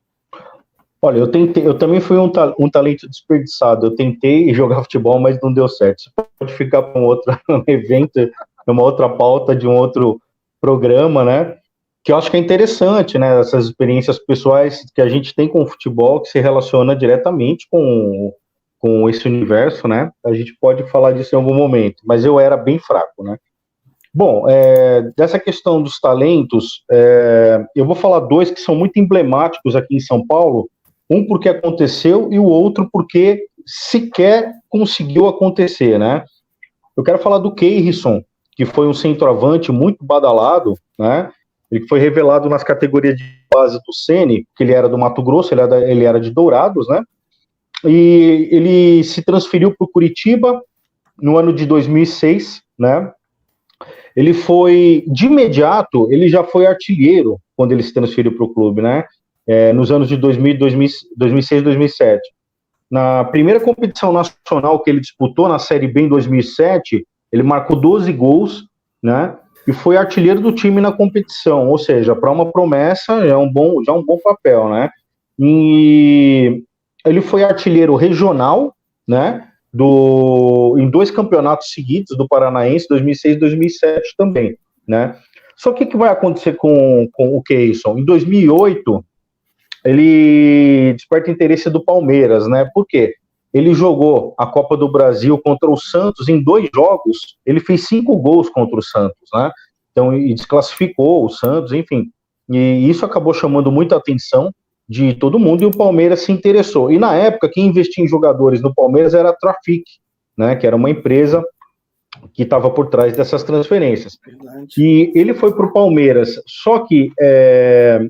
[1.01, 3.87] Olha, eu tentei, eu também fui um, um talento desperdiçado.
[3.87, 6.01] Eu tentei jogar futebol, mas não deu certo.
[6.01, 8.19] Isso pode ficar para um outro evento,
[8.73, 10.21] uma outra pauta de um outro
[10.61, 11.57] programa, né?
[12.03, 13.41] Que eu acho que é interessante, né?
[13.41, 18.33] Essas experiências pessoais que a gente tem com o futebol, que se relaciona diretamente com,
[18.79, 20.11] com esse universo, né?
[20.25, 23.37] A gente pode falar disso em algum momento, mas eu era bem fraco, né?
[24.15, 29.77] Bom, é, dessa questão dos talentos, é, eu vou falar dois que são muito emblemáticos
[29.77, 30.71] aqui em São Paulo,
[31.11, 36.25] um porque aconteceu e o outro porque sequer conseguiu acontecer, né?
[36.97, 38.23] Eu quero falar do Keirson,
[38.57, 41.31] que foi um centroavante muito badalado, né?
[41.71, 45.55] Ele foi revelado nas categorias de base do Sene, que ele era do Mato Grosso,
[45.55, 47.03] ele era, ele era de Dourados, né?
[47.85, 50.61] E ele se transferiu para o Curitiba
[51.21, 53.13] no ano de 2006, né?
[54.17, 58.81] Ele foi, de imediato, ele já foi artilheiro quando ele se transferiu para o clube,
[58.81, 59.05] né?
[59.47, 60.59] é, nos anos de 2000,
[61.17, 62.21] 2006 e 2007.
[62.91, 68.13] Na primeira competição nacional que ele disputou, na Série B em 2007, ele marcou 12
[68.13, 68.65] gols,
[69.03, 69.37] né?
[69.67, 73.83] E foi artilheiro do time na competição, ou seja, para uma promessa é um bom,
[73.83, 74.91] já é um bom papel, né?
[75.39, 76.63] E
[77.05, 78.75] ele foi artilheiro regional,
[79.07, 79.49] né?
[79.73, 85.17] Do, em dois campeonatos seguidos do Paranaense, 2006 e 2007 também, né?
[85.57, 87.99] Só que o que vai acontecer com, com o Keyson?
[87.99, 89.05] Em 2008,
[89.85, 92.69] ele desperta interesse do Palmeiras, né?
[92.75, 93.15] Por quê?
[93.57, 98.15] Ele jogou a Copa do Brasil contra o Santos em dois jogos, ele fez cinco
[98.19, 99.51] gols contra o Santos, né?
[99.91, 102.11] Então, e desclassificou o Santos, enfim.
[102.51, 104.53] E isso acabou chamando muita atenção
[104.87, 106.93] de todo mundo e o Palmeiras se interessou.
[106.93, 109.85] E na época, quem investia em jogadores no Palmeiras era a Trafic,
[110.37, 110.55] né?
[110.55, 111.43] Que era uma empresa
[112.35, 114.19] que estava por trás dessas transferências.
[114.23, 114.75] Verdade.
[114.77, 118.07] E ele foi para o Palmeiras, só que é,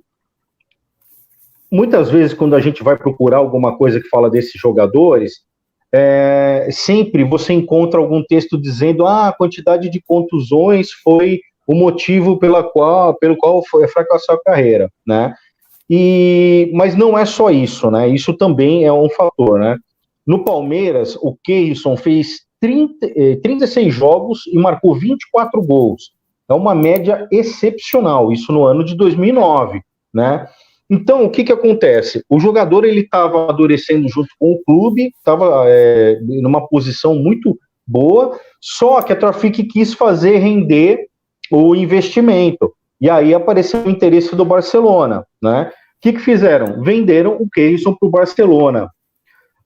[1.70, 5.44] muitas vezes, quando a gente vai procurar alguma coisa que fala desses jogadores,
[5.92, 12.38] é, sempre você encontra algum texto dizendo ah, a quantidade de contusões foi o motivo
[12.38, 15.34] pela qual, pelo qual foi fracassou a carreira, né?
[15.88, 18.08] E, mas não é só isso, né?
[18.08, 19.76] Isso também é um fator, né?
[20.26, 23.08] No Palmeiras, o Keirson fez 30,
[23.42, 26.12] 36 eh, jogos e marcou 24 gols.
[26.48, 29.80] É uma média excepcional, isso no ano de 2009,
[30.12, 30.48] né?
[30.88, 32.24] Então, o que, que acontece?
[32.28, 38.38] O jogador ele estava amadurecendo junto com o clube, estava é, numa posição muito boa,
[38.60, 41.06] só que a Trafic quis fazer render
[41.50, 42.72] o investimento.
[43.00, 45.70] E aí apareceu o interesse do Barcelona, né?
[45.98, 46.82] O que, que fizeram?
[46.82, 48.88] Venderam o Keirson para o Barcelona.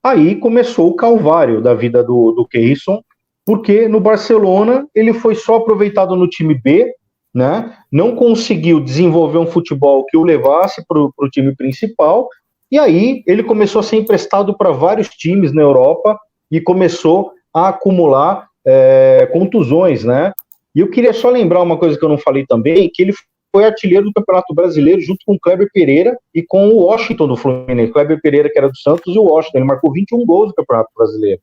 [0.03, 3.01] Aí começou o calvário da vida do, do Keirson,
[3.45, 6.91] porque no Barcelona ele foi só aproveitado no time B,
[7.33, 7.77] né?
[7.91, 12.27] Não conseguiu desenvolver um futebol que o levasse para o time principal,
[12.71, 16.17] e aí ele começou a ser emprestado para vários times na Europa
[16.49, 20.31] e começou a acumular é, contusões, né?
[20.73, 23.13] E eu queria só lembrar uma coisa que eu não falei também, que ele
[23.51, 27.35] foi artilheiro do Campeonato Brasileiro junto com o Kleber Pereira e com o Washington do
[27.35, 27.91] Fluminense.
[27.91, 29.57] Kleber Pereira, que era do Santos, e o Washington.
[29.57, 31.41] Ele marcou 21 gols no Campeonato Brasileiro.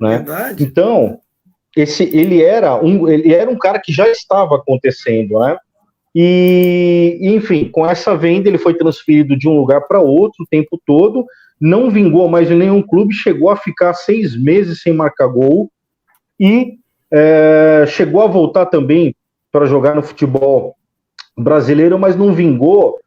[0.00, 0.16] Né?
[0.18, 0.64] Verdade.
[0.64, 1.20] Então,
[1.76, 5.56] esse, ele, era um, ele era um cara que já estava acontecendo, né?
[6.14, 10.80] E, enfim, com essa venda, ele foi transferido de um lugar para outro o tempo
[10.86, 11.26] todo,
[11.60, 15.70] não vingou mais em nenhum clube, chegou a ficar seis meses sem marcar gol
[16.38, 16.78] e
[17.10, 19.14] é, chegou a voltar também
[19.50, 20.76] para jogar no futebol
[21.36, 22.98] brasileiro, mas não vingou.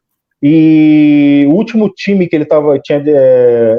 [0.42, 3.78] E o último time que ele tava, tinha é,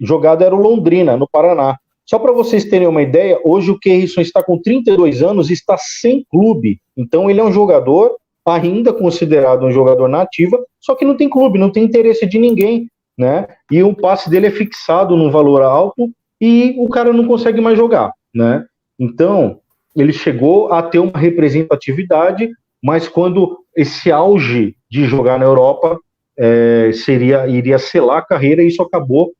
[0.00, 1.78] jogado era o Londrina, no Paraná.
[2.10, 5.76] Só para vocês terem uma ideia, hoje o Keirson está com 32 anos e está
[5.78, 6.80] sem clube.
[6.96, 11.56] Então ele é um jogador ainda considerado um jogador nativa, só que não tem clube,
[11.56, 13.46] não tem interesse de ninguém, né?
[13.70, 17.78] E o passe dele é fixado num valor alto e o cara não consegue mais
[17.78, 18.64] jogar, né?
[18.98, 19.60] Então,
[19.94, 22.50] ele chegou a ter uma representatividade,
[22.82, 25.96] mas quando esse auge de jogar na Europa
[26.36, 29.30] é, seria iria selar a carreira, isso acabou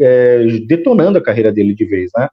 [0.00, 2.28] é, detonando a carreira dele de vez, né?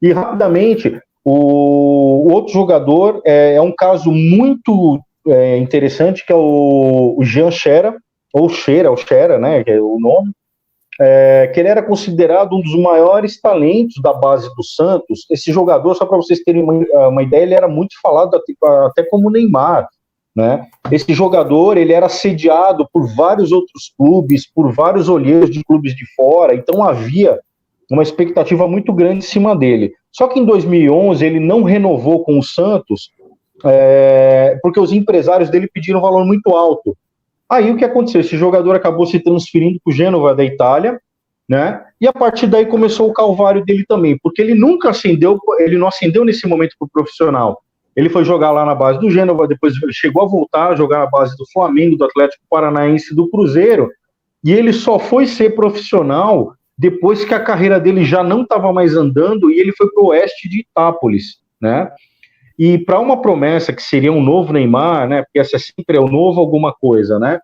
[0.00, 6.36] E rapidamente, o, o outro jogador é, é, um caso muito é, interessante, que é
[6.36, 7.94] o, o Jean Xera,
[8.32, 10.32] ou Xera, ou Xera, né, que é o nome,
[11.00, 15.26] é, que ele era considerado um dos maiores talentos da base do Santos.
[15.30, 18.52] Esse jogador, só para vocês terem uma, uma, ideia, ele era muito falado até,
[18.86, 19.88] até como Neymar.
[20.40, 20.66] Né?
[20.90, 26.06] Esse jogador ele era sediado por vários outros clubes, por vários olheiros de clubes de
[26.14, 27.38] fora, então havia
[27.90, 29.92] uma expectativa muito grande em cima dele.
[30.10, 33.10] Só que em 2011 ele não renovou com o Santos,
[33.66, 36.96] é, porque os empresários dele pediram um valor muito alto.
[37.46, 38.22] Aí o que aconteceu?
[38.22, 40.98] Esse jogador acabou se transferindo para o Gênova da Itália,
[41.46, 41.82] né?
[42.00, 45.88] E a partir daí começou o calvário dele também, porque ele nunca ascendeu, ele não
[45.88, 47.60] ascendeu nesse momento para o profissional.
[47.96, 51.06] Ele foi jogar lá na base do Gênova, depois chegou a voltar a jogar na
[51.06, 53.90] base do Flamengo, do Atlético Paranaense, do Cruzeiro,
[54.44, 58.96] e ele só foi ser profissional depois que a carreira dele já não estava mais
[58.96, 61.90] andando e ele foi para o oeste de Itápolis, né?
[62.58, 65.22] E para uma promessa que seria um novo Neymar, né?
[65.22, 67.38] Porque essa sempre é o novo alguma coisa, né?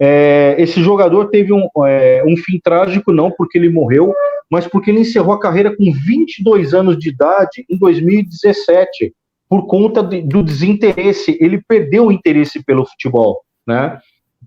[0.00, 4.14] É, esse jogador teve um, é, um fim trágico, não porque ele morreu,
[4.48, 9.12] mas porque ele encerrou a carreira com 22 anos de idade em 2017,
[9.48, 11.36] por conta de, do desinteresse.
[11.40, 13.98] Ele perdeu o interesse pelo futebol, né?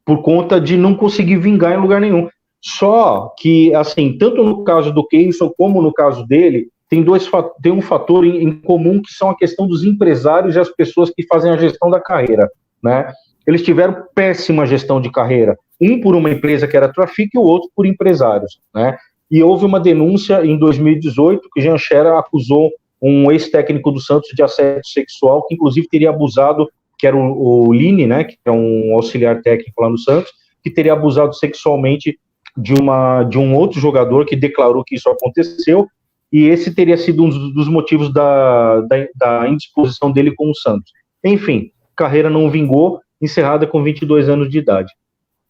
[0.06, 2.30] Por conta de não conseguir vingar em lugar nenhum.
[2.62, 7.30] Só que, assim, tanto no caso do Keyson como no caso dele, tem, dois,
[7.62, 11.10] tem um fator em, em, comum que são a questão dos empresários e as pessoas
[11.10, 12.50] que fazem a gestão da carreira,
[12.84, 13.12] né?
[13.48, 17.44] Eles tiveram péssima gestão de carreira, um por uma empresa que era Trafic e o
[17.44, 18.98] outro por empresários, né?
[19.32, 22.70] E houve uma denúncia em 2018 que Jean Scherer acusou
[23.02, 27.74] um ex-técnico do Santos de assédio sexual, que inclusive teria abusado, que era o, o
[27.74, 30.32] Line, né, que é um auxiliar técnico lá no Santos,
[30.64, 32.20] que teria abusado sexualmente
[32.56, 35.88] de, uma, de um outro jogador que declarou que isso aconteceu
[36.32, 40.92] e esse teria sido um dos motivos da, da, da indisposição dele com o Santos.
[41.24, 44.94] Enfim, carreira não vingou, encerrada com 22 anos de idade.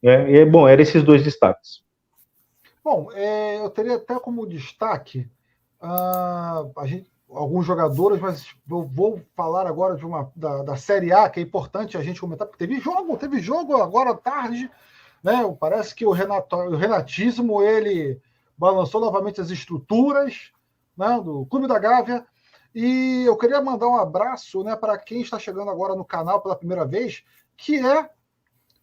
[0.03, 1.83] É, é bom, eram esses dois destaques.
[2.83, 5.27] Bom, é, eu teria até como destaque
[5.79, 11.13] uh, a gente, alguns jogadores, mas eu vou falar agora de uma da, da Série
[11.13, 14.69] A, que é importante a gente comentar, porque teve jogo, teve jogo agora à tarde,
[15.23, 15.55] né?
[15.59, 18.19] Parece que o, Renato, o renatismo ele
[18.57, 20.51] balançou novamente as estruturas,
[20.97, 22.25] né, do Clube da Gávea.
[22.73, 26.55] E eu queria mandar um abraço né, para quem está chegando agora no canal pela
[26.55, 27.23] primeira vez,
[27.57, 28.09] que é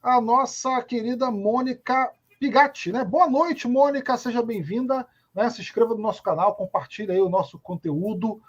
[0.03, 2.93] a nossa querida Mônica Pigatti.
[2.93, 3.05] Né?
[3.05, 5.07] Boa noite, Mônica, seja bem-vinda.
[5.35, 5.49] Né?
[5.51, 8.41] Se inscreva no nosso canal, compartilhe aí o nosso conteúdo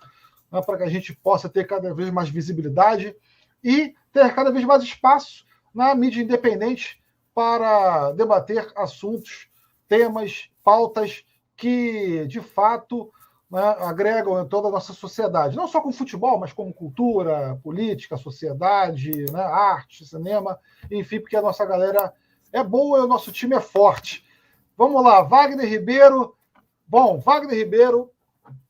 [0.51, 3.15] né, para que a gente possa ter cada vez mais visibilidade
[3.63, 7.01] e ter cada vez mais espaço na mídia independente
[7.33, 9.49] para debater assuntos,
[9.87, 11.23] temas, pautas
[11.55, 13.11] que, de fato,
[13.49, 19.11] né, agregam toda a nossa sociedade, não só com futebol, mas como cultura, política, sociedade,
[19.31, 20.59] né, arte, cinema,
[20.91, 22.13] enfim, porque a nossa galera
[22.51, 24.25] é boa e o nosso time é forte.
[24.77, 26.35] Vamos lá, Wagner Ribeiro.
[26.89, 28.12] Bom, Wagner Ribeiro,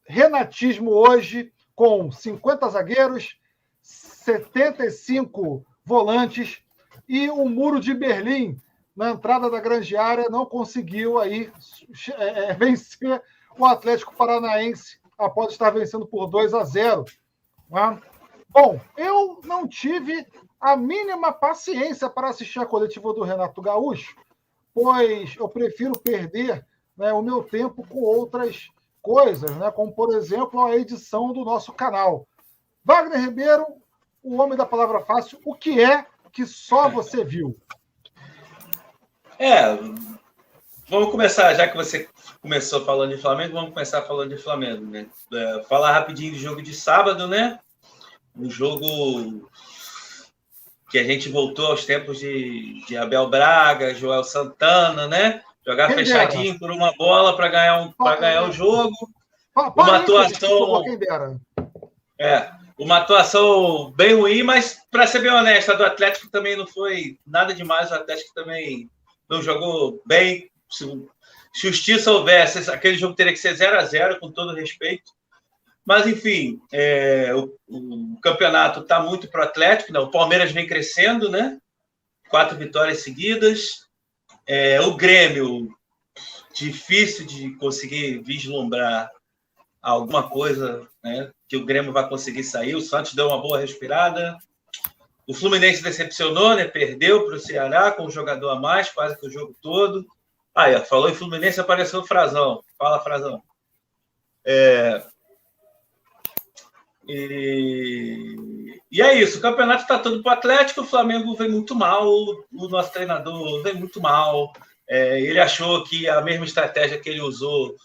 [0.04, 3.40] renatismo hoje com 50 zagueiros,
[3.82, 6.62] 75 volantes
[7.08, 8.60] e o muro de Berlim
[8.94, 11.50] na entrada da grande área não conseguiu aí
[12.18, 13.24] é, vencer
[13.58, 17.06] o Atlético Paranaense após estar vencendo por 2 a 0.
[17.70, 18.02] Né?
[18.50, 20.28] Bom, eu não tive
[20.60, 24.14] a mínima paciência para assistir a coletiva do Renato Gaúcho,
[24.74, 26.68] pois eu prefiro perder
[27.00, 28.70] né, o meu tempo com outras
[29.02, 29.72] coisas, né?
[29.72, 32.28] como, por exemplo, a edição do nosso canal.
[32.84, 33.66] Wagner Ribeiro,
[34.22, 37.58] o homem da palavra fácil, o que é que só você viu?
[39.40, 39.78] É,
[40.90, 42.10] vamos começar, já que você
[42.42, 45.08] começou falando de Flamengo, vamos começar falando de Flamengo, né?
[45.34, 47.60] É, falar rapidinho do jogo de sábado, né?
[48.36, 49.50] Um jogo
[50.92, 55.42] que a gente voltou aos tempos de, de Abel Braga, Joel Santana, né?
[55.66, 56.60] Jogar quem fechadinho dera.
[56.60, 58.96] por uma bola para ganhar, um, ganhar o jogo.
[59.56, 60.84] uma atuação.
[62.20, 66.66] É, uma atuação bem ruim, mas para ser bem honesto, a do Atlético também não
[66.66, 67.92] foi nada demais.
[67.92, 68.90] O Atlético também
[69.30, 70.50] não jogou bem.
[70.70, 70.86] Se
[71.54, 75.12] justiça houvesse, aquele jogo teria que ser 0 a 0 com todo respeito.
[75.86, 79.92] Mas, enfim, é, o, o, campeonato está muito para o Atlético.
[79.92, 80.00] Né?
[80.00, 81.58] O Palmeiras vem crescendo, né?
[82.30, 83.89] Quatro vitórias seguidas.
[84.52, 85.70] É, o Grêmio,
[86.52, 89.12] difícil de conseguir vislumbrar
[89.80, 92.74] alguma coisa né, que o Grêmio vai conseguir sair.
[92.74, 94.36] O Santos deu uma boa respirada.
[95.28, 96.66] O Fluminense decepcionou, né?
[96.66, 100.04] Perdeu para o Ceará com um jogador a mais, quase que o jogo todo.
[100.56, 102.64] Aí, ah, falou em Fluminense, apareceu o Frazão.
[102.76, 103.44] Fala, Frazão.
[104.44, 105.06] É,
[107.10, 111.74] e, e é isso, o campeonato está todo para o Atlético, o Flamengo vem muito
[111.76, 114.54] mal, o nosso treinador vem muito mal.
[114.88, 117.76] É, ele achou que a mesma estratégia que ele usou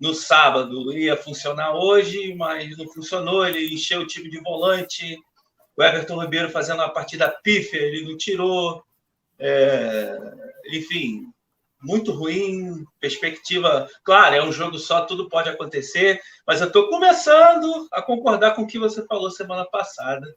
[0.00, 3.46] no sábado ia funcionar hoje, mas não funcionou.
[3.46, 5.18] Ele encheu o time de volante,
[5.76, 8.82] o Everton Ribeiro fazendo uma partida pífia, ele não tirou.
[9.38, 10.16] É,
[10.72, 11.26] enfim,
[11.84, 13.88] muito ruim, perspectiva.
[14.02, 18.62] Claro, é um jogo só, tudo pode acontecer, mas eu estou começando a concordar com
[18.62, 20.34] o que você falou semana passada.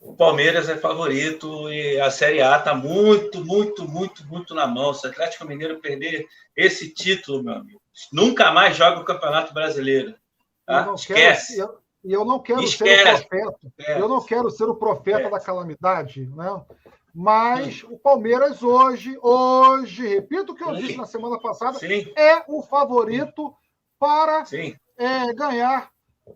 [0.00, 4.92] O Palmeiras é favorito e a Série A está muito, muito, muito, muito na mão.
[4.92, 7.80] Se o Atlético Mineiro perder esse título, meu amigo,
[8.12, 10.14] nunca mais joga o Campeonato Brasileiro.
[10.66, 10.92] Tá?
[10.94, 11.56] Esquece.
[11.56, 13.04] Quero, e eu, eu, não quero Esquece.
[13.04, 13.72] ser o profeta.
[13.78, 14.00] É.
[14.00, 15.30] Eu não quero ser o profeta é.
[15.30, 16.60] da calamidade, né?
[17.14, 20.82] Mas o Palmeiras hoje, hoje, repito o que eu Sim.
[20.82, 22.12] disse na semana passada, Sim.
[22.16, 23.54] é o favorito
[23.98, 24.44] para
[24.96, 25.90] é, ganhar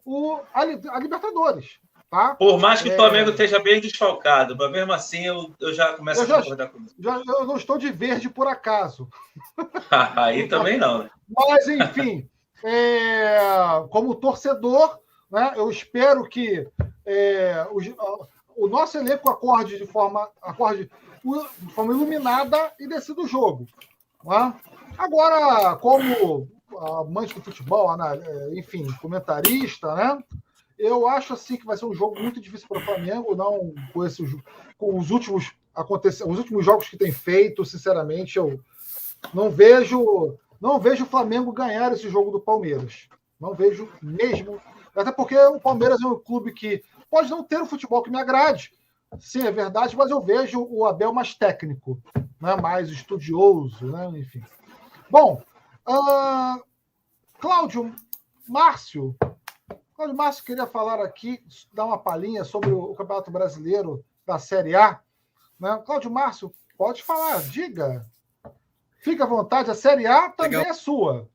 [0.04, 1.78] o, a, a, Libertadores.
[2.10, 2.34] Tá?
[2.34, 2.92] Por mais que é...
[2.92, 6.42] o Flamengo esteja bem desfalcado, mas mesmo assim eu, eu já começo eu já, a
[6.42, 6.94] concordar com isso.
[6.98, 9.08] Já, eu não estou de verde por acaso.
[9.90, 11.04] Aí também não.
[11.04, 11.10] Né?
[11.28, 12.28] Mas, enfim,
[12.62, 13.38] é,
[13.90, 14.98] como torcedor,
[15.30, 16.68] né, eu espero que
[17.04, 17.86] é, os,
[18.56, 20.90] o nosso elenco acorde de forma, acorde
[21.58, 23.66] de forma iluminada e decida o jogo.
[24.24, 24.54] Né?
[24.96, 30.18] Agora, como amante do futebol, é, enfim, comentarista, né?
[30.78, 34.04] Eu acho assim que vai ser um jogo muito difícil para o Flamengo, não com,
[34.04, 34.28] esses,
[34.76, 38.60] com os últimos acontecendo, os últimos jogos que tem feito, sinceramente, eu
[39.32, 43.08] não vejo, não vejo o Flamengo ganhar esse jogo do Palmeiras.
[43.40, 44.60] Não vejo mesmo,
[44.94, 46.82] até porque o Palmeiras é um clube que
[47.14, 48.72] pode não ter o futebol que me agrade.
[49.20, 52.02] Sim, é verdade, mas eu vejo o Abel mais técnico,
[52.40, 52.56] né?
[52.56, 54.18] mais estudioso, né?
[54.18, 54.42] enfim.
[55.08, 55.40] Bom,
[55.88, 56.60] uh,
[57.38, 57.94] Cláudio
[58.48, 59.14] Márcio.
[59.94, 61.40] Cláudio Márcio queria falar aqui,
[61.72, 64.98] dar uma palhinha sobre o Campeonato Brasileiro da Série A.
[65.60, 65.80] Né?
[65.86, 68.04] Cláudio Márcio, pode falar, diga.
[68.98, 70.72] Fica à vontade, a Série A também Legal.
[70.72, 71.30] é sua.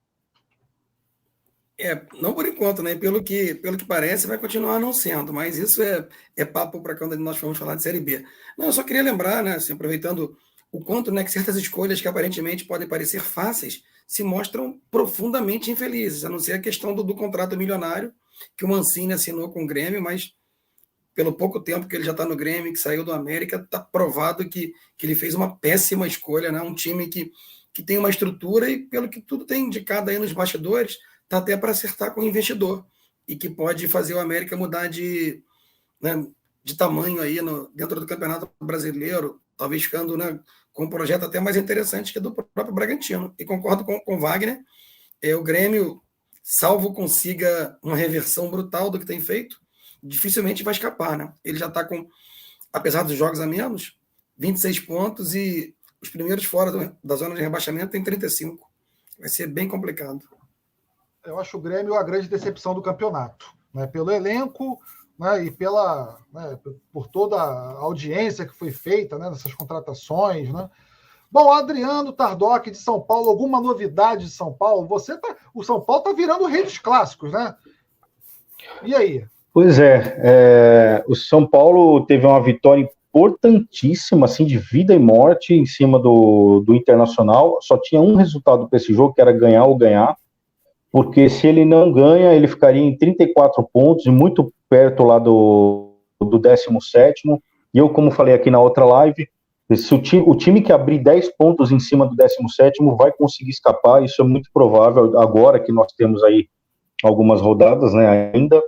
[1.79, 2.93] É, não por enquanto, né?
[2.95, 6.95] Pelo que, pelo que parece, vai continuar não sendo, mas isso é, é papo para
[6.95, 8.25] quando nós formos falar de Série B.
[8.57, 10.37] Não, eu só queria lembrar, né, assim, aproveitando
[10.71, 16.25] o quanto né, que certas escolhas que aparentemente podem parecer fáceis se mostram profundamente infelizes,
[16.25, 18.13] a não ser a questão do, do contrato milionário
[18.57, 20.33] que o Mancini assinou com o Grêmio, mas
[21.13, 24.47] pelo pouco tempo que ele já está no Grêmio, que saiu do América, está provado
[24.47, 26.61] que, que ele fez uma péssima escolha, né?
[26.61, 27.31] um time que,
[27.73, 30.97] que tem uma estrutura e, pelo que tudo tem indicado aí nos bastidores,
[31.29, 32.83] está até para acertar com o investidor
[33.27, 35.43] e que pode fazer o América mudar de,
[36.01, 36.25] né,
[36.63, 40.39] de tamanho aí no, dentro do Campeonato Brasileiro, talvez ficando né,
[40.73, 43.35] com um projeto até mais interessante que do próprio Bragantino.
[43.37, 44.59] E concordo com o Wagner,
[45.21, 46.01] é, o Grêmio,
[46.41, 49.61] salvo consiga uma reversão brutal do que tem feito,
[50.01, 51.15] dificilmente vai escapar.
[51.15, 51.31] Né?
[51.43, 52.09] Ele já está com,
[52.73, 53.95] apesar dos jogos a menos,
[54.35, 58.67] 26 pontos e os primeiros fora do, da zona de rebaixamento tem 35.
[59.19, 60.27] Vai ser bem complicado
[61.29, 63.85] eu acho o Grêmio a grande decepção do campeonato, né?
[63.85, 64.79] pelo elenco
[65.17, 65.45] né?
[65.45, 66.57] e pela, né?
[66.91, 69.29] por toda a audiência que foi feita né?
[69.29, 70.51] nessas contratações.
[70.51, 70.69] Né?
[71.31, 74.87] Bom, Adriano Tardoc de São Paulo, alguma novidade de São Paulo?
[74.87, 77.53] Você tá, o São Paulo está virando o rei dos clássicos, né?
[78.83, 79.25] E aí?
[79.53, 85.53] Pois é, é, o São Paulo teve uma vitória importantíssima, assim, de vida e morte
[85.53, 87.59] em cima do, do Internacional.
[87.61, 90.15] Só tinha um resultado para esse jogo, que era ganhar ou ganhar
[90.91, 95.93] porque se ele não ganha, ele ficaria em 34 pontos e muito perto lá do,
[96.19, 97.23] do 17.
[97.73, 99.27] E eu, como falei aqui na outra live,
[99.75, 103.51] se o time, o time que abrir 10 pontos em cima do 17 vai conseguir
[103.51, 106.47] escapar, isso é muito provável agora que nós temos aí
[107.03, 108.61] algumas rodadas né, ainda.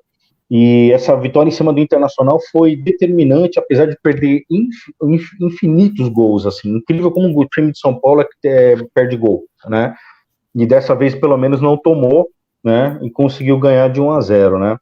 [0.54, 4.44] E essa vitória em cima do Internacional foi determinante, apesar de perder
[5.40, 9.96] infinitos gols, assim, incrível como o time de São Paulo é, é, perde gol, né?
[10.56, 12.30] E dessa vez pelo menos não tomou,
[12.64, 13.00] né?
[13.02, 14.78] E conseguiu ganhar de 1 a 0, né?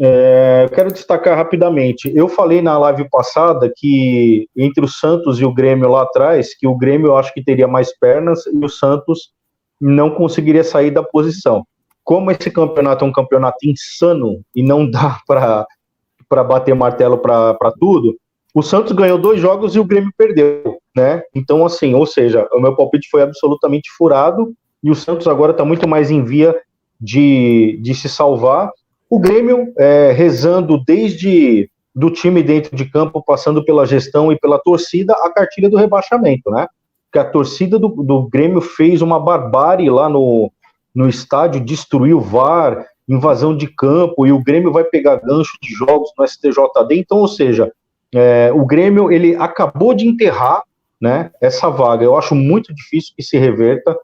[0.00, 2.10] É, quero destacar rapidamente.
[2.14, 6.66] Eu falei na live passada que entre o Santos e o Grêmio lá atrás, que
[6.66, 9.32] o Grêmio eu acho que teria mais pernas e o Santos
[9.80, 11.64] não conseguiria sair da posição
[12.04, 18.16] como esse campeonato é um campeonato insano e não dá para bater martelo para tudo,
[18.54, 21.22] o Santos ganhou dois jogos e o Grêmio perdeu, né?
[21.34, 24.54] Então, assim, ou seja, o meu palpite foi absolutamente furado
[24.84, 26.54] e o Santos agora está muito mais em via
[27.00, 28.70] de, de se salvar.
[29.08, 34.58] O Grêmio é, rezando desde do time dentro de campo, passando pela gestão e pela
[34.58, 36.66] torcida, a cartilha do rebaixamento, né?
[37.10, 40.52] Que a torcida do, do Grêmio fez uma barbárie lá no,
[40.94, 45.72] no estádio, destruiu o VAR, invasão de campo, e o Grêmio vai pegar gancho de
[45.72, 46.96] jogos no STJD.
[46.96, 47.72] Então, ou seja,
[48.12, 50.62] é, o Grêmio ele acabou de enterrar
[51.00, 52.04] né, essa vaga.
[52.04, 53.96] Eu acho muito difícil que se reverta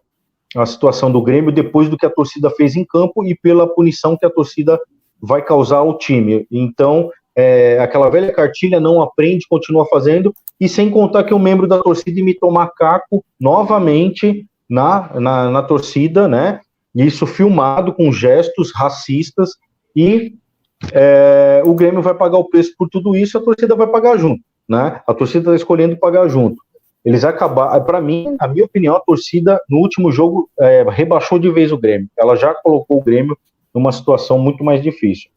[0.57, 4.17] a situação do Grêmio depois do que a torcida fez em campo e pela punição
[4.17, 4.79] que a torcida
[5.21, 6.47] vai causar ao time.
[6.51, 11.67] Então, é, aquela velha cartilha não aprende, continua fazendo, e sem contar que um membro
[11.67, 16.61] da torcida imitou macaco novamente na, na, na torcida, né?
[16.95, 19.51] Isso filmado com gestos racistas
[19.95, 20.35] e
[20.93, 24.43] é, o Grêmio vai pagar o preço por tudo isso, a torcida vai pagar junto,
[24.69, 25.01] né?
[25.07, 26.61] A torcida está escolhendo pagar junto.
[27.05, 31.51] Eles acabaram, para mim, a minha opinião, a torcida no último jogo é, rebaixou de
[31.51, 32.09] vez o Grêmio.
[32.19, 33.37] Ela já colocou o Grêmio
[33.75, 35.31] numa situação muito mais difícil.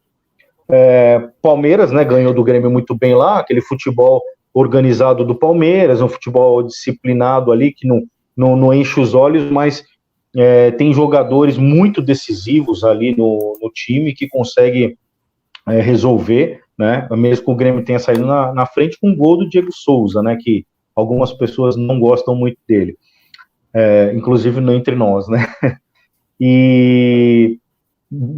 [0.68, 6.08] É, Palmeiras, né, ganhou do Grêmio muito bem lá, aquele futebol organizado do Palmeiras, um
[6.08, 8.02] futebol disciplinado ali que não,
[8.36, 9.84] não, não enche os olhos, mas
[10.36, 14.96] é, tem jogadores muito decisivos ali no, no time que consegue
[15.66, 17.08] é, resolver, né?
[17.12, 20.22] Mesmo que o Grêmio tenha saído na, na frente com o gol do Diego Souza,
[20.22, 20.36] né?
[20.40, 22.96] Que algumas pessoas não gostam muito dele,
[23.72, 25.46] é, inclusive não entre nós, né?
[26.40, 27.58] E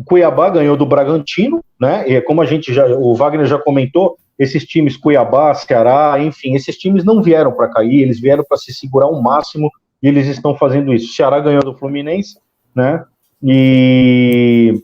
[0.04, 2.08] Cuiabá ganhou do Bragantino, né?
[2.08, 6.76] E como a gente já, o Wagner já comentou, esses times Cuiabá, Ceará, enfim, esses
[6.76, 9.70] times não vieram para cair, eles vieram para se segurar o máximo
[10.02, 11.14] e eles estão fazendo isso.
[11.14, 12.38] Ceará ganhou do Fluminense,
[12.74, 13.02] né?
[13.42, 14.74] E,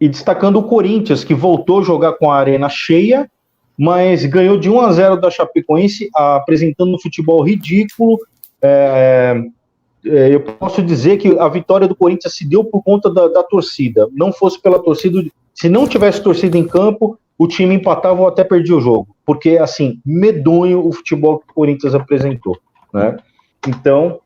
[0.00, 3.30] e destacando o Corinthians, que voltou a jogar com a arena cheia,
[3.78, 8.18] mas ganhou de 1 a 0 da Chapecoense, apresentando um futebol ridículo.
[8.60, 9.40] É,
[10.04, 13.42] é, eu posso dizer que a vitória do Corinthians se deu por conta da, da,
[13.42, 14.08] torcida.
[14.12, 15.22] Não fosse pela torcida,
[15.54, 19.08] se não tivesse torcida em campo, o time empatava ou até perdia o jogo.
[19.24, 22.58] Porque, assim, medonho o futebol que o Corinthians apresentou.
[22.92, 23.16] Né?
[23.66, 24.20] Então,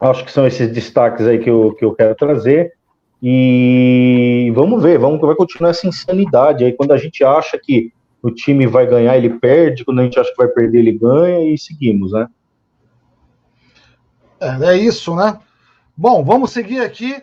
[0.00, 2.72] Acho que são esses destaques aí que eu, que eu quero trazer.
[3.20, 6.72] E vamos ver, vamos vai continuar essa insanidade aí.
[6.72, 9.84] Quando a gente acha que o time vai ganhar, ele perde.
[9.84, 12.28] Quando a gente acha que vai perder, ele ganha e seguimos, né?
[14.40, 15.40] É, é isso, né?
[15.96, 17.22] Bom, vamos seguir aqui.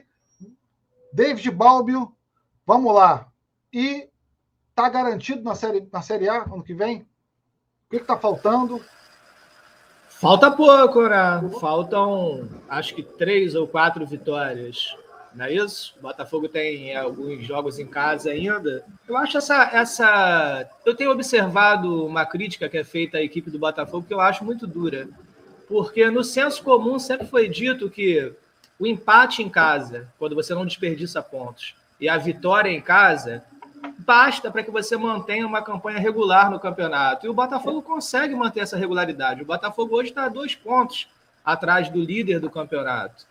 [1.14, 2.12] David Balbio,
[2.66, 3.28] vamos lá.
[3.72, 4.10] E
[4.74, 7.02] tá garantido na série, na série A ano que vem?
[7.02, 7.06] O
[7.92, 8.82] que, que tá faltando?
[10.10, 11.42] Falta pouco, né?
[11.60, 14.96] Faltam, acho que três ou quatro vitórias.
[15.36, 15.94] Não é isso?
[16.00, 18.86] O Botafogo tem alguns jogos em casa ainda.
[19.08, 20.70] Eu acho essa, essa.
[20.86, 24.46] Eu tenho observado uma crítica que é feita à equipe do Botafogo que eu acho
[24.46, 25.10] muito dura.
[25.68, 28.32] Porque no senso comum sempre foi dito que
[28.80, 33.44] o empate em casa, quando você não desperdiça pontos, e a vitória em casa,
[34.00, 37.26] basta para que você mantenha uma campanha regular no campeonato.
[37.26, 39.42] E o Botafogo consegue manter essa regularidade.
[39.42, 41.08] O Botafogo hoje está a dois pontos
[41.44, 43.26] atrás do líder do campeonato.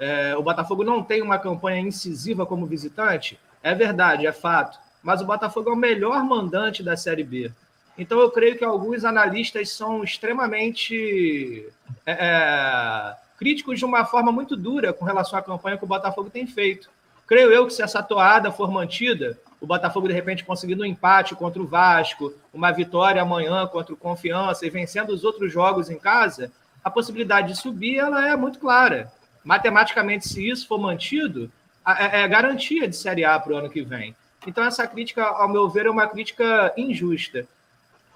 [0.00, 4.78] É, o Botafogo não tem uma campanha incisiva como visitante, é verdade, é fato.
[5.02, 7.52] Mas o Botafogo é o melhor mandante da Série B.
[7.98, 11.68] Então eu creio que alguns analistas são extremamente
[12.06, 16.28] é, é críticos de uma forma muito dura com relação à campanha que o Botafogo
[16.28, 16.90] tem feito.
[17.26, 21.34] Creio eu que se essa toada for mantida, o Botafogo de repente conseguindo um empate
[21.34, 25.98] contra o Vasco, uma vitória amanhã contra o Confiança e vencendo os outros jogos em
[25.98, 26.50] casa,
[26.82, 29.12] a possibilidade de subir ela é muito clara.
[29.44, 31.50] Matematicamente, se isso for mantido,
[31.86, 34.14] é, é garantia de Série A para o ano que vem.
[34.46, 37.46] Então, essa crítica, ao meu ver, é uma crítica injusta.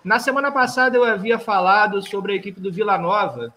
[0.03, 3.53] Na semana passada, eu havia falado sobre a equipe do Vila Nova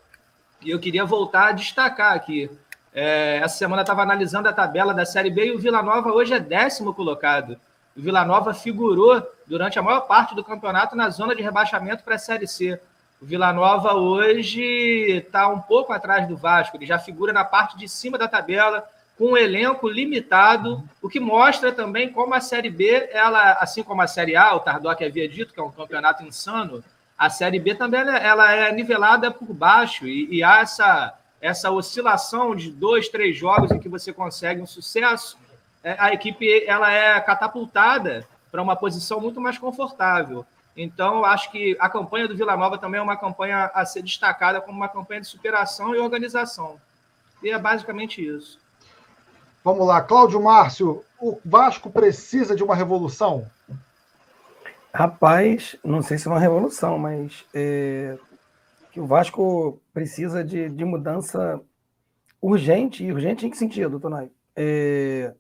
[0.62, 2.50] e eu queria voltar a destacar aqui.
[2.94, 6.34] É, essa semana estava analisando a tabela da Série B e o Vila Nova hoje
[6.34, 7.60] é décimo colocado.
[7.96, 12.16] O Vila Nova figurou durante a maior parte do campeonato na zona de rebaixamento para
[12.16, 12.80] a Série C.
[13.20, 17.76] O Vila Nova hoje está um pouco atrás do Vasco, ele já figura na parte
[17.76, 18.88] de cima da tabela,
[19.18, 24.04] com um elenco limitado, o que mostra também como a Série B, ela, assim como
[24.04, 26.84] a Série A, o Tardoc havia dito que é um campeonato insano,
[27.18, 30.08] a Série B também ela é nivelada por baixo.
[30.08, 34.68] E, e há essa, essa oscilação de dois, três jogos em que você consegue um
[34.68, 35.36] sucesso,
[35.84, 40.46] é, a equipe ela é catapultada para uma posição muito mais confortável.
[40.78, 44.62] Então, acho que a campanha do Vila Nova também é uma campanha a ser destacada
[44.62, 46.80] como uma campanha de superação e organização.
[47.42, 48.60] E é basicamente isso.
[49.64, 53.50] Vamos lá, Cláudio Márcio, o Vasco precisa de uma revolução?
[54.94, 58.18] Rapaz, não sei se é uma revolução, mas é,
[58.92, 61.60] que o Vasco precisa de, de mudança
[62.40, 63.04] urgente.
[63.04, 64.30] E urgente em que sentido, Tonai?
[64.56, 65.34] É,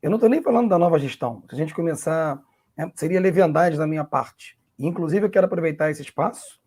[0.00, 1.42] eu não estou nem falando da nova gestão.
[1.48, 2.40] Se a gente começar,
[2.78, 4.56] é, seria leviandade da minha parte.
[4.78, 6.60] Inclusive, eu quero aproveitar esse espaço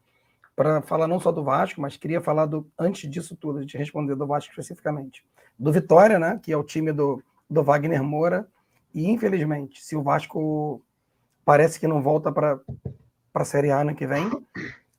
[0.55, 4.15] para falar não só do Vasco, mas queria falar do antes disso tudo, de responder
[4.15, 5.23] do Vasco especificamente.
[5.57, 8.47] Do Vitória, né, que é o time do, do Wagner Moura,
[8.93, 10.83] e infelizmente, se o Vasco
[11.45, 12.59] parece que não volta para
[13.33, 14.29] a Série A ano que vem,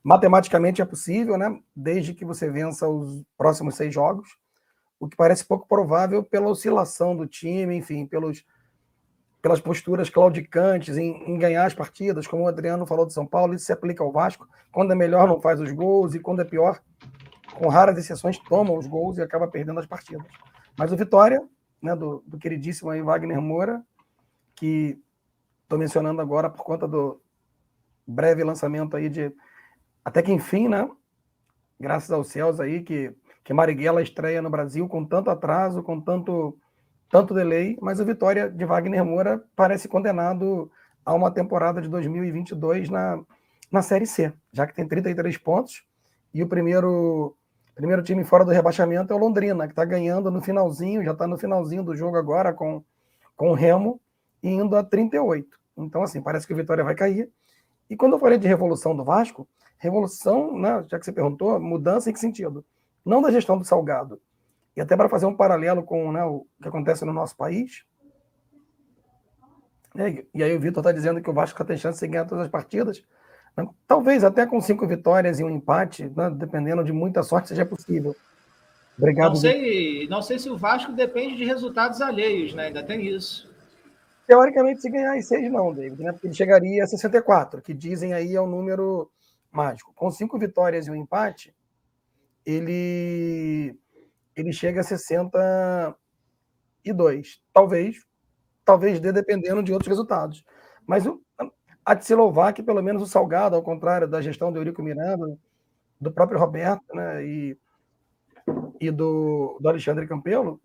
[0.03, 4.39] matematicamente é possível, né, desde que você vença os próximos seis jogos,
[4.99, 8.45] o que parece pouco provável pela oscilação do time, enfim, pelos
[9.43, 13.55] pelas posturas claudicantes em, em, ganhar as partidas, como o Adriano falou de São Paulo,
[13.55, 14.47] isso se aplica ao Vasco.
[14.71, 16.81] Quando é melhor, não faz os gols, e quando é pior,
[17.55, 20.27] com raras exceções, toma os gols e acaba perdendo as partidas.
[20.77, 21.43] Mas o Vitória,
[21.83, 23.83] né, do, do queridíssimo aí Wagner Moura,
[24.55, 24.99] que
[25.63, 27.21] estou mencionando agora por conta do
[28.07, 29.33] breve lançamento aí de.
[30.05, 30.89] Até que enfim, né?
[31.79, 36.59] Graças aos céus aí, que, que Marighella estreia no Brasil com tanto atraso, com tanto
[37.11, 40.71] tanto delay, mas o Vitória de Wagner Moura parece condenado
[41.05, 43.21] a uma temporada de 2022 na,
[43.71, 45.85] na Série C, já que tem 33 pontos
[46.33, 47.37] e o primeiro
[47.75, 51.27] primeiro time fora do rebaixamento é o Londrina, que está ganhando no finalzinho, já está
[51.27, 52.85] no finalzinho do jogo agora com,
[53.35, 53.99] com o Remo,
[54.43, 55.49] indo a 38.
[55.79, 57.31] Então, assim, parece que o Vitória vai cair.
[57.89, 59.49] E quando eu falei de revolução do Vasco,
[59.79, 62.63] revolução, né, já que você perguntou, mudança em que sentido?
[63.03, 64.21] Não da gestão do Salgado,
[64.81, 67.85] e até para fazer um paralelo com né, o que acontece no nosso país.
[69.95, 72.47] É, e aí o Vitor está dizendo que o Vasco tem chance de ganhar todas
[72.47, 73.05] as partidas.
[73.55, 73.69] Né?
[73.87, 78.17] Talvez até com cinco vitórias e um empate, né, dependendo de muita sorte, seja possível.
[78.97, 79.29] Obrigado.
[79.29, 82.69] Não sei, não sei se o Vasco depende de resultados alheios, né?
[82.69, 83.53] Ainda tem isso.
[84.27, 86.13] Teoricamente, se ganhar em seis, não, David, né?
[86.13, 89.11] Porque ele chegaria a 64, que dizem aí é o um número
[89.53, 89.93] mágico.
[89.95, 91.55] Com cinco vitórias e um empate,
[92.47, 93.79] ele
[94.41, 97.41] ele chega a 62.
[97.53, 98.05] Talvez,
[98.65, 100.45] talvez dê dependendo de outros resultados.
[100.87, 101.21] Mas o,
[101.85, 104.83] há de se louvar que pelo menos o Salgado, ao contrário da gestão do Eurico
[104.83, 105.39] Miranda,
[106.01, 107.59] do próprio Roberto né, e,
[108.81, 110.61] e do, do Alexandre Campelo,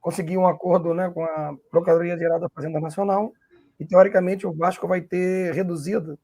[0.00, 3.32] conseguiu um acordo né, com a Procuradoria-Geral da Fazenda Nacional
[3.78, 6.18] e, teoricamente, o Vasco vai ter reduzido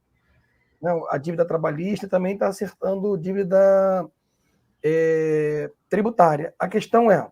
[0.82, 4.08] né, a dívida trabalhista e também está acertando dívida
[4.82, 6.54] é, tributária.
[6.58, 7.30] A questão é,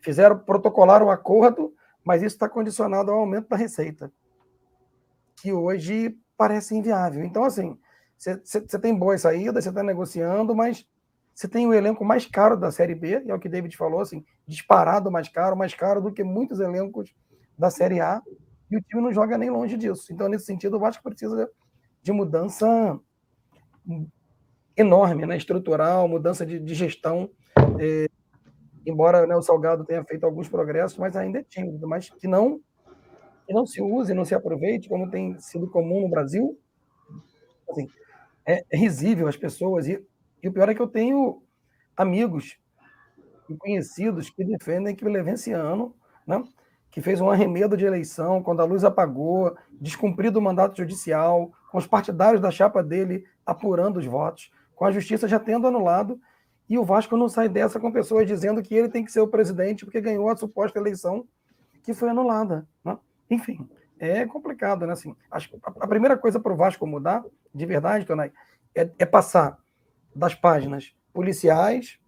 [0.00, 1.74] fizeram protocolar um acordo,
[2.04, 4.12] mas isso está condicionado ao aumento da receita,
[5.36, 7.24] que hoje parece inviável.
[7.24, 7.78] Então, assim,
[8.16, 10.86] você tem boas saídas, você está negociando, mas
[11.34, 14.00] você tem o elenco mais caro da Série B, e é o que David falou,
[14.00, 17.14] assim, disparado mais caro, mais caro do que muitos elencos
[17.58, 18.20] da Série A,
[18.70, 20.12] e o time não joga nem longe disso.
[20.12, 21.50] Então, nesse sentido, eu acho que precisa
[22.02, 22.98] de mudança
[24.76, 27.30] enorme, né, estrutural, mudança de, de gestão.
[27.78, 28.08] É,
[28.86, 32.60] embora né, o Salgado tenha feito alguns progressos, mas ainda é tímido, mas que não,
[33.46, 36.58] que não se use, não se aproveite, como tem sido comum no Brasil.
[37.70, 37.88] Assim,
[38.46, 40.04] é, é risível as pessoas, e,
[40.42, 41.42] e o pior é que eu tenho
[41.96, 42.58] amigos
[43.48, 45.94] e conhecidos que defendem que o Levenciano,
[46.26, 46.42] né,
[46.90, 51.78] que fez um arremedo de eleição quando a luz apagou, descumprido o mandato judicial, com
[51.78, 54.50] os partidários da chapa dele apurando os votos
[54.82, 56.20] com a justiça já tendo anulado,
[56.68, 59.28] e o Vasco não sai dessa com pessoas dizendo que ele tem que ser o
[59.28, 61.24] presidente porque ganhou a suposta eleição
[61.84, 62.66] que foi anulada.
[62.84, 62.98] Né?
[63.30, 63.64] Enfim,
[63.96, 64.94] é complicado, né?
[64.94, 67.24] Assim, a primeira coisa para o Vasco mudar,
[67.54, 68.32] de verdade, Tonai,
[68.74, 69.56] é, é passar
[70.12, 72.00] das páginas policiais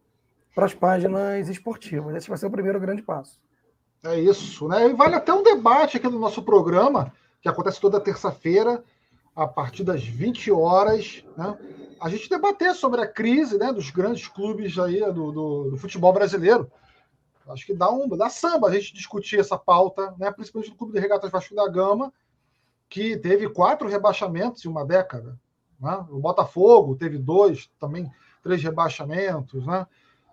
[0.52, 2.16] para as páginas esportivas.
[2.16, 3.40] Esse vai ser o primeiro grande passo.
[4.02, 4.88] É isso, né?
[4.88, 8.82] E vale até um debate aqui no nosso programa, que acontece toda terça-feira,
[9.34, 11.58] a partir das 20 horas, né?
[12.00, 16.12] a gente debater sobre a crise né, dos grandes clubes aí do, do, do futebol
[16.12, 16.70] brasileiro.
[17.48, 20.30] acho que dá um dá samba a gente discutir essa pauta, né?
[20.30, 22.12] principalmente no Clube de Regatas Vasco da Gama,
[22.88, 25.38] que teve quatro rebaixamentos em uma década.
[25.80, 26.06] Né?
[26.10, 28.10] O Botafogo teve dois, também
[28.42, 29.66] três rebaixamentos.
[29.66, 29.86] Né?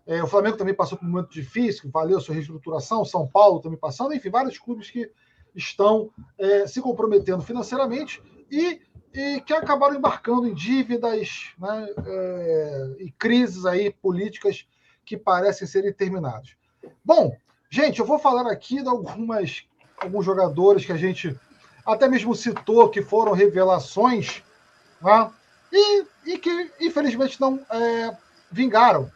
[0.06, 3.80] É, o Flamengo também passou por um momento difícil, valeu sua reestruturação, São Paulo também
[3.80, 5.10] passando, enfim, vários clubes que
[5.56, 8.22] estão é, se comprometendo financeiramente
[8.52, 8.82] e,
[9.14, 14.66] e, que acabaram embarcando em dívidas né, é, e crises aí políticas
[15.06, 16.56] que parecem ser interminadas.
[17.04, 17.36] Bom,
[17.70, 19.66] gente, eu vou falar aqui de algumas
[19.98, 21.40] alguns jogadores que a gente
[21.86, 24.44] até mesmo citou que foram revelações
[25.02, 25.32] né,
[25.72, 28.18] e, e, que infelizmente não é,
[28.52, 29.12] vingaram.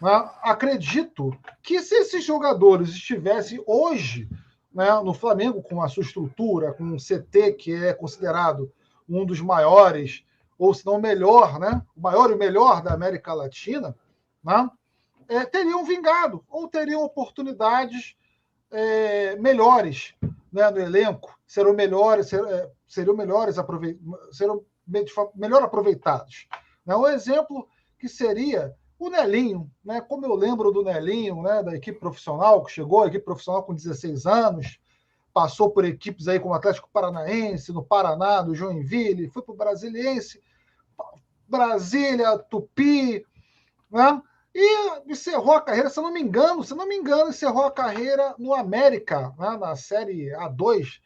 [0.00, 0.30] Né?
[0.42, 4.28] Acredito que se esses jogadores estivessem hoje
[4.72, 8.72] né, no Flamengo, com a sua estrutura, com um CT que é considerado
[9.10, 10.24] um dos maiores,
[10.58, 13.96] ou se não melhor, né, o maior e o melhor da América Latina,
[14.42, 14.70] né,
[15.28, 18.16] é, teriam vingado, ou teriam oportunidades
[18.70, 20.14] é, melhores
[20.52, 23.56] né, no elenco, serão melhores, ser, é, seriam melhores
[24.32, 24.64] serão
[25.34, 26.48] melhor aproveitados.
[26.84, 26.96] Né?
[26.96, 30.00] Um exemplo que seria o Nelinho, né?
[30.00, 31.62] Como eu lembro do Nelinho, né?
[31.62, 34.78] Da equipe profissional que chegou, a equipe profissional com 16 anos,
[35.32, 40.42] passou por equipes aí como Atlético Paranaense, no Paraná, do Joinville, foi para o Brasiliense,
[41.48, 43.24] Brasília, Tupi,
[43.90, 44.22] né?
[44.54, 47.70] E encerrou a carreira, se eu não me engano, se não me engano, encerrou a
[47.70, 49.56] carreira no América, né?
[49.56, 51.00] na Série A2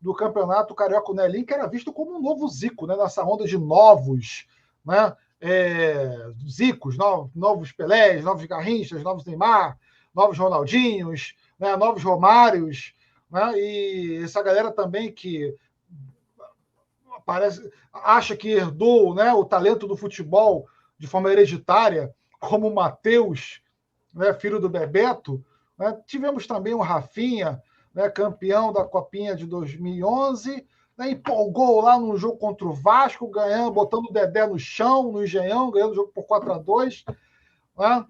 [0.00, 2.96] do Campeonato Carioca Nelinho, que era visto como um novo Zico, né?
[2.96, 4.46] Nessa onda de novos,
[4.84, 5.16] né?
[5.40, 9.78] é, Zicos, novos, novos Pelés, novos Garrinchas, novos Neymar,
[10.14, 12.94] novos Ronaldinhos, né, novos Romários,
[13.30, 15.54] né, e essa galera também que
[17.24, 20.66] parece, acha que herdou né, o talento do futebol
[20.98, 23.62] de forma hereditária, como o Matheus,
[24.14, 25.44] né, filho do Bebeto.
[25.76, 27.62] Né, tivemos também o Rafinha,
[27.94, 30.66] né, campeão da Copinha de 2011,
[30.96, 35.22] né, empolgou lá no jogo contra o Vasco, ganhando, botando o Dedé no chão, no
[35.22, 37.04] Engenhão, ganhando o jogo por 4 a 2
[37.76, 38.06] né,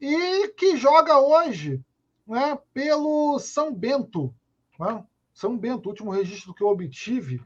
[0.00, 1.80] e que joga hoje
[2.26, 4.34] né, pelo São Bento.
[4.82, 7.40] Né, São Bento, último registro que eu obtive.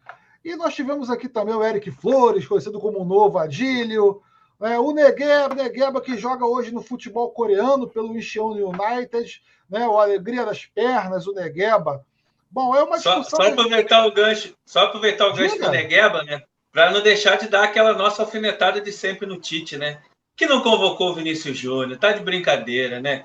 [0.45, 4.23] E nós tivemos aqui também o Eric Flores, conhecido como o Novo Adílio,
[4.59, 9.99] né, o Negueba, Negueba que joga hoje no futebol coreano pelo Incheon United, né, o
[9.99, 12.05] Alegria das Pernas, o Negueba,
[12.51, 13.25] Bom, é uma discussão.
[13.25, 16.43] Só, só aproveitar o gancho, só aproveitar o gancho do Negueba, né?
[16.73, 20.01] Para não deixar de dar aquela nossa alfinetada de sempre no Tite, né?
[20.35, 23.25] Que não convocou o Vinícius Júnior, tá de brincadeira, né?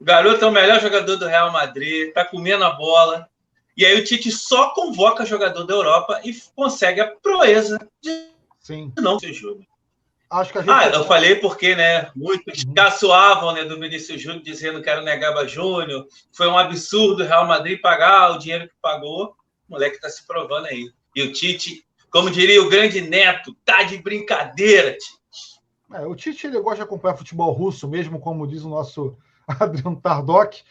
[0.00, 3.28] O garoto é o melhor jogador do Real Madrid, tá comendo a bola.
[3.78, 8.26] E aí o Tite só convoca jogador da Europa e consegue a proeza de
[8.58, 8.92] Sim.
[8.98, 9.64] não ser Júnior.
[10.28, 10.70] Acho que a gente...
[10.70, 12.10] Ah, eu falei porque, né?
[12.16, 12.74] Muitos uhum.
[12.74, 16.08] caçoavam né, do Vinícius Júnior dizendo que era o Negaba Júnior.
[16.32, 19.36] Foi um absurdo o Real Madrid pagar o dinheiro que pagou.
[19.68, 20.90] O moleque está se provando aí.
[21.14, 25.60] E o Tite, como diria o grande neto, tá de brincadeira, Tite.
[25.94, 29.16] É, o Tite ele gosta de acompanhar futebol russo, mesmo como diz o nosso
[29.46, 30.62] Adriano Tardoc.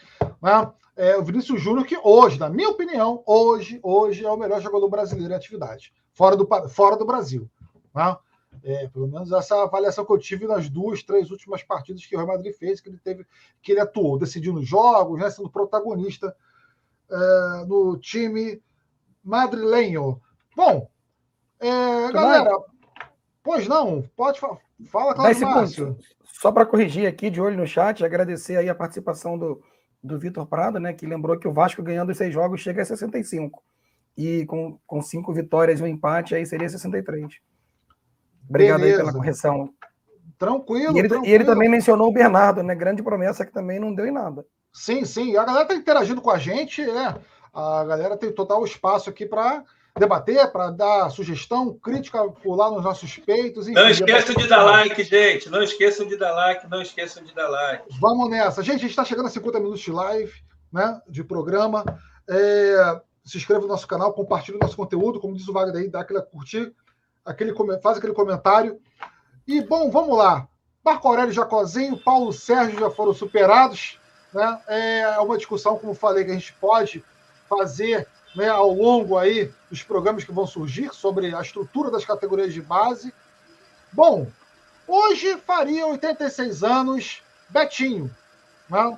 [0.41, 0.72] Né?
[0.98, 4.89] É, o Vinícius Júnior, que hoje, na minha opinião, hoje, hoje é o melhor jogador
[4.89, 7.48] brasileiro em atividade, fora do, fora do Brasil.
[7.93, 8.18] Né?
[8.64, 12.18] É, pelo menos essa avaliação que eu tive nas duas, três últimas partidas que o
[12.18, 13.28] Real Madrid fez, que ele teve,
[13.62, 16.36] que ele atuou, decidindo jogos, né, sendo protagonista
[17.12, 18.60] é, no time
[19.24, 20.20] madrilenho.
[20.56, 20.89] Bom,
[21.60, 22.58] é, galera,
[23.43, 24.58] pois não, pode falar.
[24.91, 25.98] Fala, Claudio Márcio.
[26.24, 29.62] Só para corrigir aqui, de olho no chat, agradecer aí a participação do,
[30.04, 32.86] do Vitor Prado, né, que lembrou que o Vasco ganhando os seis jogos chega a
[32.86, 33.64] 65.
[34.18, 37.36] E com, com cinco vitórias e um empate, aí seria 63.
[38.50, 38.98] Obrigado Beleza.
[38.98, 39.70] aí pela correção.
[40.39, 41.32] Tranquilo e, ele, tranquilo.
[41.32, 42.74] e ele também mencionou o Bernardo, né?
[42.74, 44.45] Grande promessa que também não deu em nada.
[44.74, 45.36] Sim, sim.
[45.36, 47.16] A galera está interagindo com a gente, né?
[47.54, 49.64] A galera tem total espaço aqui para
[50.00, 53.68] debater, para dar sugestão, crítica por lá nos nossos peitos.
[53.68, 55.50] Enfim, não esqueçam de dar like, gente.
[55.50, 57.86] Não esqueçam de dar like, não esqueçam de dar like.
[58.00, 58.62] Vamos nessa.
[58.64, 60.34] Gente, a gente está chegando a 50 minutos de live,
[60.72, 61.02] né?
[61.08, 61.84] De programa.
[62.30, 65.89] É, se inscreva no nosso canal, compartilhe o nosso conteúdo, como diz o Wagner aí,
[65.89, 66.74] dá aquela curtir
[67.28, 68.80] aquele, faz aquele comentário.
[69.45, 70.48] E, bom, vamos lá.
[70.84, 74.00] Marco Aurélio Jacozinho, Paulo Sérgio já foram superados.
[74.34, 74.62] Né?
[74.68, 77.04] É uma discussão, como falei, que a gente pode
[77.50, 82.53] fazer né, ao longo aí dos programas que vão surgir sobre a estrutura das categorias
[82.53, 83.11] de base.
[83.91, 84.27] Bom,
[84.88, 88.15] hoje faria 86 anos Betinho.
[88.69, 88.97] Né?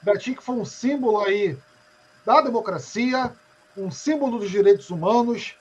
[0.00, 1.58] Betinho que foi um símbolo aí
[2.24, 3.30] da democracia,
[3.76, 5.54] um símbolo dos direitos humanos,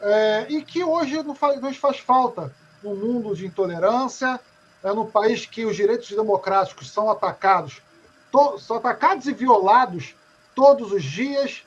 [0.00, 2.54] é, e que hoje não faz, nos faz falta
[2.84, 4.38] no mundo de intolerância,
[4.82, 7.82] é, no país que os direitos democráticos são atacados
[8.30, 10.14] to, são atacados e violados
[10.54, 11.64] todos os dias.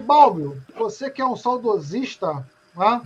[0.00, 2.44] Balbio, você que é um saudosista,
[2.74, 3.02] né?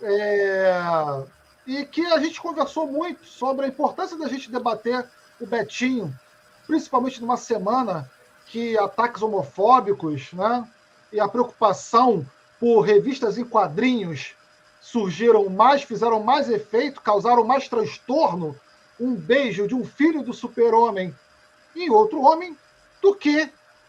[0.00, 1.24] É,
[1.66, 5.06] e que a gente conversou muito sobre a importância da gente debater
[5.40, 6.12] o Betinho,
[6.66, 8.10] principalmente numa semana
[8.46, 10.68] que ataques homofóbicos né,
[11.12, 12.26] e a preocupação
[12.58, 14.34] por revistas em quadrinhos
[14.80, 18.56] surgiram mais, fizeram mais efeito, causaram mais transtorno,
[18.98, 21.14] um beijo de um filho do super-homem
[21.74, 22.56] em outro homem,
[23.00, 23.48] do que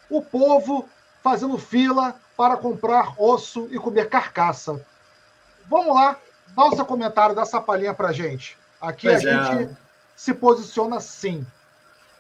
[0.10, 0.88] o povo
[1.24, 4.86] fazendo fila para comprar osso e comer carcaça.
[5.70, 6.20] Vamos lá,
[6.56, 8.58] dá o seu comentário, dá essa palhinha para gente.
[8.82, 9.58] Aqui pois a é.
[9.58, 9.78] gente
[10.16, 11.46] se posiciona sim.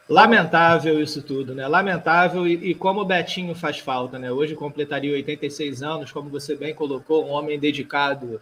[0.07, 1.67] Lamentável isso tudo, né?
[1.67, 4.31] Lamentável e, e, como o Betinho faz falta, né?
[4.31, 8.41] Hoje completaria 86 anos, como você bem colocou, um homem dedicado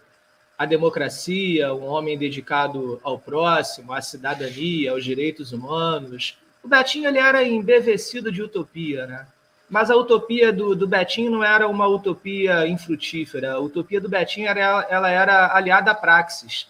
[0.58, 6.36] à democracia, um homem dedicado ao próximo, à cidadania, aos direitos humanos.
[6.62, 9.26] O Betinho ele era embevecido de utopia, né?
[9.72, 13.54] Mas a utopia do, do Betinho não era uma utopia infrutífera.
[13.54, 16.68] A utopia do Betinho era, ela era aliada à praxis.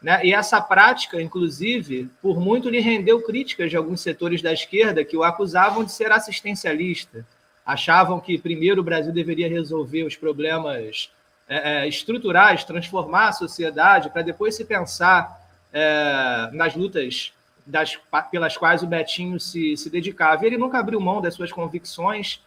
[0.00, 0.24] Né?
[0.24, 5.16] E essa prática, inclusive, por muito lhe rendeu críticas de alguns setores da esquerda que
[5.16, 7.26] o acusavam de ser assistencialista.
[7.66, 11.10] Achavam que primeiro o Brasil deveria resolver os problemas
[11.48, 15.36] é, é estruturais, transformar a sociedade, para depois se pensar
[15.72, 17.32] é, nas lutas
[17.66, 17.98] das,
[18.30, 20.46] pelas quais o Betinho se, se dedicava.
[20.46, 22.40] Ele nunca abriu mão das suas convicções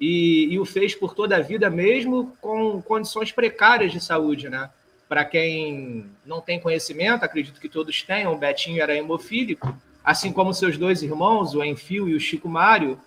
[0.00, 4.70] e, e o fez por toda a vida, mesmo com condições precárias de saúde, né?
[5.08, 10.54] Para quem não tem conhecimento, acredito que todos tenham, o Betinho era hemofílico, assim como
[10.54, 12.98] seus dois irmãos, o Enfio e o Chico Mário,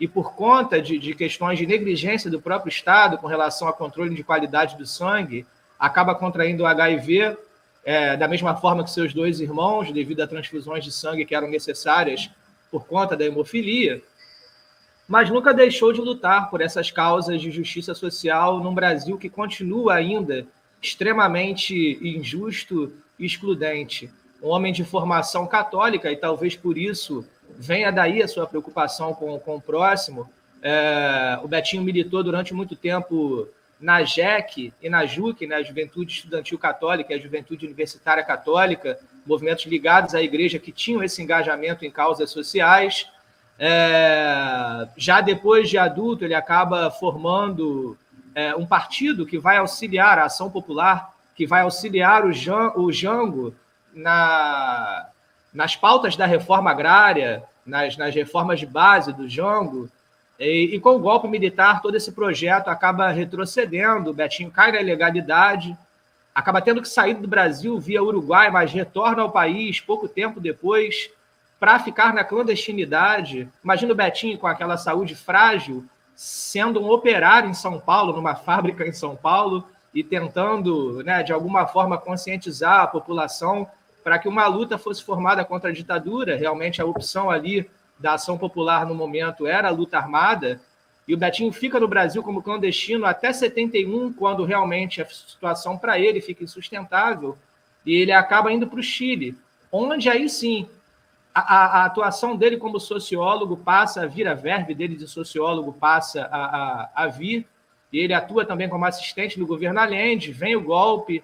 [0.00, 4.12] e por conta de, de questões de negligência do próprio Estado com relação ao controle
[4.14, 5.46] de qualidade do sangue,
[5.78, 7.36] acaba contraindo o HIV
[7.84, 11.48] é, da mesma forma que seus dois irmãos, devido a transfusões de sangue que eram
[11.48, 12.30] necessárias
[12.70, 14.02] por conta da hemofilia,
[15.08, 19.94] mas nunca deixou de lutar por essas causas de justiça social num Brasil que continua
[19.94, 20.46] ainda
[20.80, 24.10] extremamente injusto e excludente.
[24.42, 27.24] Um homem de formação católica, e talvez por isso
[27.56, 30.28] venha daí a sua preocupação com, com o próximo.
[30.62, 33.48] É, o Betinho militou durante muito tempo
[33.82, 39.66] na JEC e na JUC, né, Juventude Estudantil Católica e a Juventude Universitária Católica, movimentos
[39.66, 43.08] ligados à igreja que tinham esse engajamento em causas sociais.
[43.58, 47.98] É, já depois de adulto, ele acaba formando
[48.36, 52.92] é, um partido que vai auxiliar a ação popular, que vai auxiliar o, Jan, o
[52.92, 53.52] Jango
[53.92, 55.08] na,
[55.52, 59.90] nas pautas da reforma agrária, nas, nas reformas de base do Jango.
[60.42, 64.10] E, e, com o golpe militar, todo esse projeto acaba retrocedendo.
[64.10, 65.76] O Betinho cai na ilegalidade,
[66.34, 71.10] acaba tendo que sair do Brasil via Uruguai, mas retorna ao país pouco tempo depois
[71.60, 73.48] para ficar na clandestinidade.
[73.62, 75.84] Imagina o Betinho com aquela saúde frágil,
[76.16, 79.64] sendo um operário em São Paulo, numa fábrica em São Paulo,
[79.94, 83.68] e tentando, né, de alguma forma, conscientizar a população
[84.02, 86.36] para que uma luta fosse formada contra a ditadura.
[86.36, 87.70] Realmente, a opção ali
[88.02, 90.60] da ação popular no momento era a luta armada.
[91.06, 95.98] E o Betinho fica no Brasil como clandestino até 71, quando realmente a situação para
[95.98, 97.38] ele fica insustentável.
[97.86, 99.36] E ele acaba indo para o Chile,
[99.70, 100.68] onde aí sim
[101.34, 101.40] a,
[101.80, 106.44] a, atuação dele como sociólogo passa a vir, a verve dele de sociólogo passa a,
[106.44, 107.46] a, a vir,
[107.92, 111.22] e ele atua também como assistente do governo Allende, vem o golpe,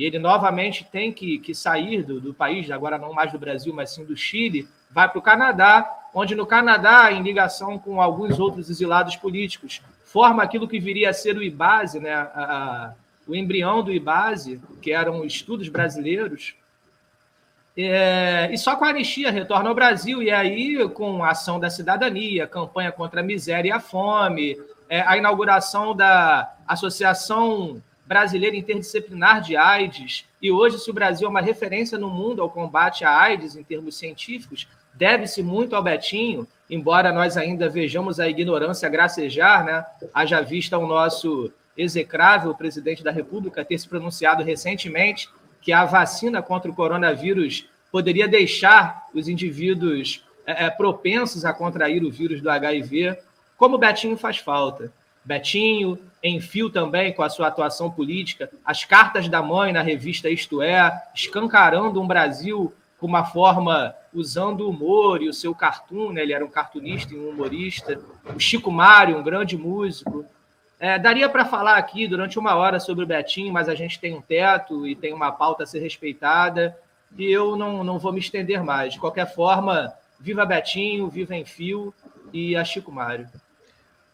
[0.00, 3.70] e ele novamente tem que, que sair do, do país, agora não mais do Brasil,
[3.74, 8.40] mas sim do Chile, vai para o Canadá, onde no Canadá, em ligação com alguns
[8.40, 12.14] outros exilados políticos, forma aquilo que viria a ser o IBASE, né?
[12.14, 12.94] A, a,
[13.28, 16.54] o embrião do IBASE, que eram estudos brasileiros,
[17.76, 21.68] é, e só com a anistia retorna ao Brasil, e aí, com a ação da
[21.68, 24.56] cidadania, campanha contra a miséria e a fome,
[24.88, 31.30] é, a inauguração da Associação Brasileira Interdisciplinar de AIDS, e hoje, se o Brasil é
[31.30, 36.44] uma referência no mundo ao combate à AIDS em termos científicos, deve-se muito ao Betinho,
[36.68, 39.86] embora nós ainda vejamos a ignorância gracejar, né?
[40.12, 45.28] haja vista o nosso execrável presidente da República ter se pronunciado recentemente
[45.62, 52.02] que a vacina contra o coronavírus poderia deixar os indivíduos é, é, propensos a contrair
[52.02, 53.16] o vírus do HIV,
[53.56, 54.92] como o Betinho faz falta.
[55.24, 60.60] Betinho, Enfio também com a sua atuação política, as cartas da mãe na revista Isto
[60.60, 66.22] É, escancarando um Brasil com uma forma usando o humor e o seu cartoon, né?
[66.22, 67.98] ele era um cartunista e um humorista.
[68.34, 70.26] O Chico Mário, um grande músico.
[70.78, 74.14] É, daria para falar aqui durante uma hora sobre o Betinho, mas a gente tem
[74.14, 76.76] um teto e tem uma pauta a ser respeitada,
[77.16, 78.94] e eu não, não vou me estender mais.
[78.94, 81.94] De qualquer forma, Viva Betinho, viva Enfio
[82.32, 83.26] e a Chico Mário.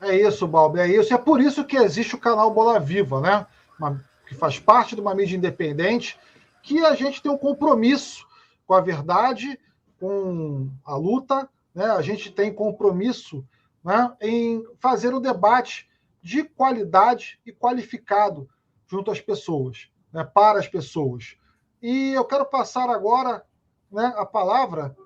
[0.00, 1.12] É isso, Balbi, é isso.
[1.14, 3.46] É por isso que existe o canal Bola Viva, né?
[3.78, 6.18] Uma, que faz parte de uma mídia independente,
[6.62, 8.26] que a gente tem um compromisso
[8.66, 9.58] com a verdade,
[9.98, 11.86] com a luta, né?
[11.86, 13.46] a gente tem compromisso
[13.84, 15.88] né, em fazer o um debate
[16.20, 18.48] de qualidade e qualificado
[18.88, 21.36] junto às pessoas, né, para as pessoas.
[21.80, 23.44] E eu quero passar agora
[23.90, 24.96] né, a palavra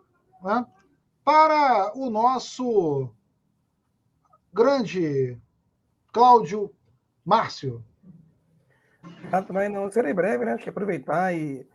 [0.43, 0.65] né,
[1.23, 3.11] para o nosso
[4.53, 5.39] grande
[6.13, 6.73] Cláudio
[7.25, 7.85] Márcio.
[9.33, 10.55] Ah, também não serei breve, né?
[10.55, 11.67] Acho que aproveitar e,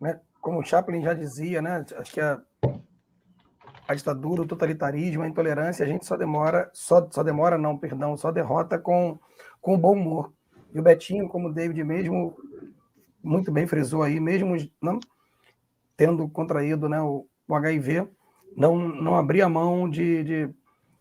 [0.00, 1.84] né, como o Chaplin já dizia, né?
[1.96, 2.40] Acho que a,
[3.88, 8.16] a ditadura, o totalitarismo, a intolerância, a gente só demora, só, só demora, não, perdão,
[8.16, 9.18] só derrota com,
[9.60, 10.32] com bom humor.
[10.72, 12.36] E o Betinho, como o David mesmo
[13.22, 15.00] muito bem frisou aí, mesmo não,
[15.96, 18.06] tendo contraído né, o, o HIV,
[18.56, 20.54] não, não abria mão de, de,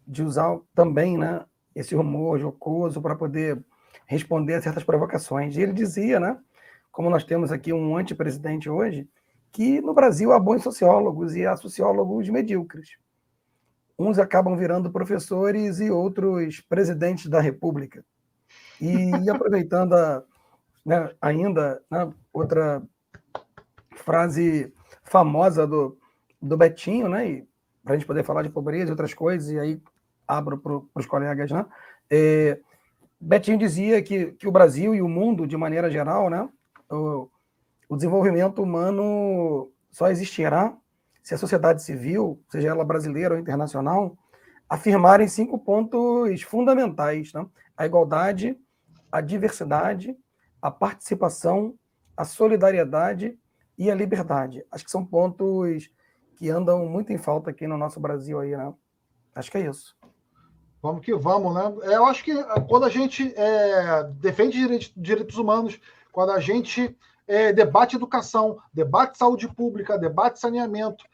[0.08, 1.46] de usar também né,
[1.76, 3.64] esse humor jocoso para poder
[4.06, 5.56] responder a certas provocações.
[5.56, 6.38] E ele dizia, né,
[6.92, 9.08] como nós temos aqui um antipresidente hoje,
[9.52, 12.98] que no Brasil há bons sociólogos e há sociólogos medíocres.
[13.98, 18.04] Uns acabam virando professores e outros presidentes da República.
[18.82, 20.24] E, e aproveitando a,
[20.86, 22.82] né, ainda né, outra
[23.96, 24.74] frase
[25.04, 25.98] famosa do,
[26.42, 27.46] do Betinho, né,
[27.84, 29.82] para a gente poder falar de pobreza e outras coisas, e aí
[30.28, 31.66] abro para os colegas, né?
[32.10, 32.60] É,
[33.20, 36.48] Betinho dizia que, que o Brasil e o mundo, de maneira geral, né,
[36.90, 37.30] o,
[37.88, 40.76] o desenvolvimento humano só existirá
[41.24, 44.18] se a sociedade civil, seja ela brasileira ou internacional,
[44.68, 47.46] afirmarem cinco pontos fundamentais: né?
[47.78, 48.60] a igualdade,
[49.12, 50.18] a diversidade,
[50.62, 51.76] a participação,
[52.16, 53.40] a solidariedade
[53.78, 54.66] e a liberdade.
[54.70, 55.90] Acho que são pontos
[56.36, 58.74] que andam muito em falta aqui no nosso Brasil aí, né?
[59.34, 59.96] Acho que é isso.
[60.84, 61.94] Vamos que vamos, né?
[61.94, 62.34] É, eu acho que
[62.68, 65.80] quando a gente é, defende direitos, direitos humanos,
[66.12, 66.94] quando a gente
[67.26, 71.06] é, debate educação, debate saúde pública, debate saneamento,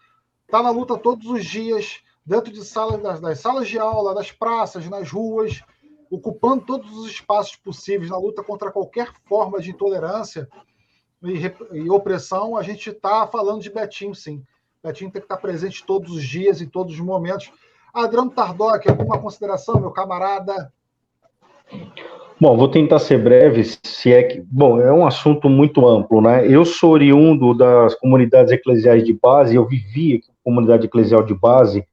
[0.43, 4.31] está na luta todos os dias, dentro de salas, das, das salas de aula, nas
[4.31, 5.61] praças, nas ruas,
[6.09, 10.49] ocupando todos os espaços possíveis na luta contra qualquer forma de intolerância
[11.21, 11.43] e,
[11.77, 14.43] e opressão, a gente está falando de Betinho, sim.
[14.83, 17.51] Betinho tem que estar presente todos os dias, em todos os momentos.
[17.93, 20.71] Adriano Tardoc, alguma consideração, meu camarada?
[22.39, 24.41] Bom, vou tentar ser breve, se é que.
[24.49, 26.47] Bom, é um assunto muito amplo, né?
[26.47, 31.85] Eu sou oriundo das comunidades eclesiais de base, eu vivi comunidade eclesial de base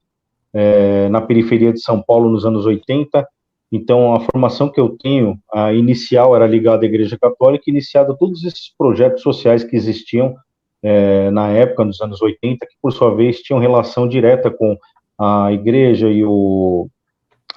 [0.55, 3.27] é, na periferia de São Paulo nos anos 80.
[3.73, 8.45] Então, a formação que eu tenho, a inicial era ligada à Igreja Católica, iniciada todos
[8.45, 10.37] esses projetos sociais que existiam
[10.83, 14.79] é, na época, nos anos 80, que por sua vez tinham relação direta com
[15.19, 16.89] a Igreja e o,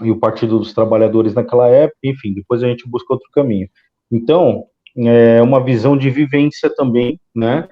[0.01, 3.67] e o Partido dos Trabalhadores naquela época, enfim, depois a gente busca outro caminho.
[4.11, 4.65] Então,
[4.97, 7.67] é uma visão de vivência também, né,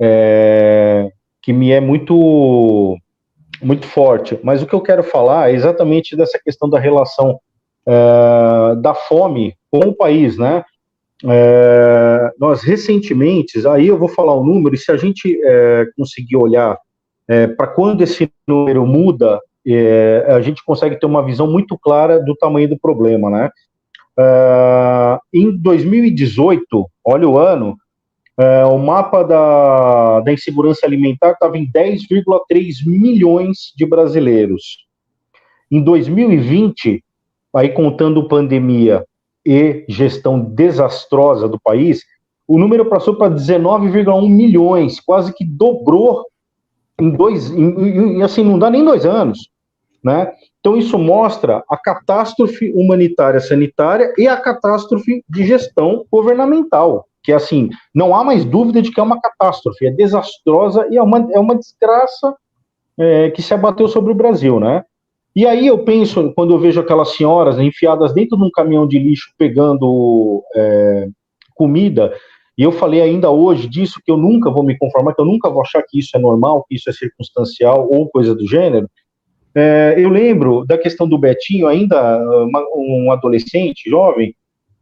[0.00, 1.10] é,
[1.42, 2.96] que me é muito,
[3.62, 4.38] muito forte.
[4.42, 7.38] Mas o que eu quero falar é exatamente dessa questão da relação
[7.86, 10.64] é, da fome com o país, né,
[11.24, 16.36] é, nós recentemente, aí eu vou falar o número, e se a gente é, conseguir
[16.36, 16.76] olhar
[17.28, 22.20] é, para quando esse número muda, é, a gente consegue ter uma visão muito clara
[22.20, 23.50] do tamanho do problema, né?
[24.18, 27.76] Uh, em 2018, olha o ano,
[28.40, 34.86] uh, o mapa da, da insegurança alimentar estava em 10,3 milhões de brasileiros.
[35.70, 37.04] Em 2020,
[37.54, 39.04] aí contando pandemia
[39.44, 42.02] e gestão desastrosa do país,
[42.48, 46.24] o número passou para 19,1 milhões, quase que dobrou
[47.00, 49.50] em dois, em, em, assim, não dá nem dois anos.
[50.02, 50.32] Né?
[50.60, 57.70] Então, isso mostra a catástrofe humanitária sanitária e a catástrofe de gestão governamental, que, assim,
[57.94, 61.38] não há mais dúvida de que é uma catástrofe, é desastrosa e é uma, é
[61.38, 62.34] uma desgraça
[62.98, 64.84] é, que se abateu sobre o Brasil, né?
[65.34, 68.98] E aí eu penso, quando eu vejo aquelas senhoras enfiadas dentro de um caminhão de
[68.98, 71.08] lixo pegando é,
[71.54, 72.14] comida,
[72.56, 75.50] e eu falei ainda hoje disso, que eu nunca vou me conformar, que eu nunca
[75.50, 78.88] vou achar que isso é normal, que isso é circunstancial ou coisa do gênero,
[79.58, 84.34] é, eu lembro da questão do Betinho, ainda uma, um adolescente, jovem,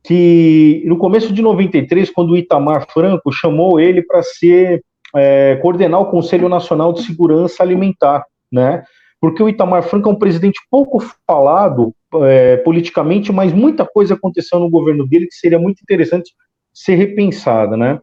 [0.02, 4.82] que no começo de 93, quando o Itamar Franco chamou ele para ser
[5.14, 8.82] é, coordenar o Conselho Nacional de Segurança Alimentar, né?
[9.20, 11.94] Porque o Itamar Franco é um presidente pouco falado
[12.24, 16.32] é, politicamente, mas muita coisa aconteceu no governo dele que seria muito interessante
[16.74, 18.00] ser repensada, né?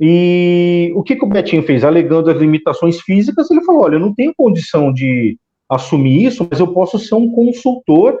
[0.00, 1.84] E o que, que o Betinho fez?
[1.84, 5.38] Alegando as limitações físicas, ele falou: olha, eu não tenho condição de
[5.68, 8.18] assumir isso, mas eu posso ser um consultor,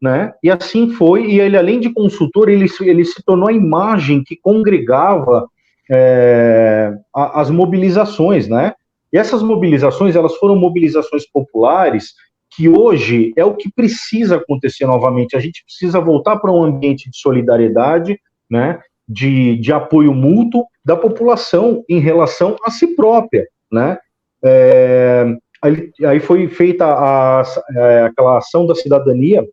[0.00, 0.32] né?
[0.42, 1.26] E assim foi.
[1.30, 5.46] E ele, além de consultor, ele, ele se tornou a imagem que congregava
[5.90, 8.74] é, as mobilizações, né?
[9.12, 12.12] E essas mobilizações, elas foram mobilizações populares
[12.52, 15.36] que hoje é o que precisa acontecer novamente.
[15.36, 18.18] A gente precisa voltar para um ambiente de solidariedade,
[18.50, 18.80] né?
[19.12, 23.98] De, de apoio mútuo da população em relação a si própria, né?
[24.42, 25.26] É,
[25.60, 27.44] aí, aí, foi feita a, a,
[27.74, 29.44] é, aquela ação da cidadania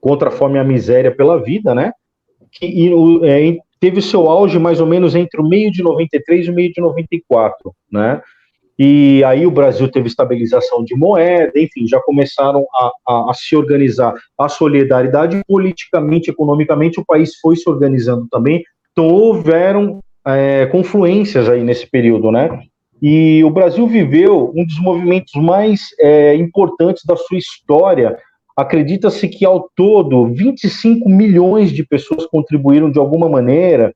[0.00, 1.92] contra a fome e a miséria pela vida, né?
[2.50, 2.90] Que e,
[3.24, 6.72] é, teve seu auge mais ou menos entre o meio de 93 e o meio
[6.72, 8.20] de 94, né?
[8.78, 13.54] E aí o Brasil teve estabilização de moeda, enfim, já começaram a, a, a, se
[13.54, 18.64] organizar a solidariedade politicamente, economicamente, o país foi se organizando também.
[18.92, 22.62] Então houveram é, confluências aí nesse período, né?
[23.00, 28.16] E o Brasil viveu um dos movimentos mais é, importantes da sua história.
[28.56, 33.92] Acredita-se que ao todo 25 milhões de pessoas contribuíram de alguma maneira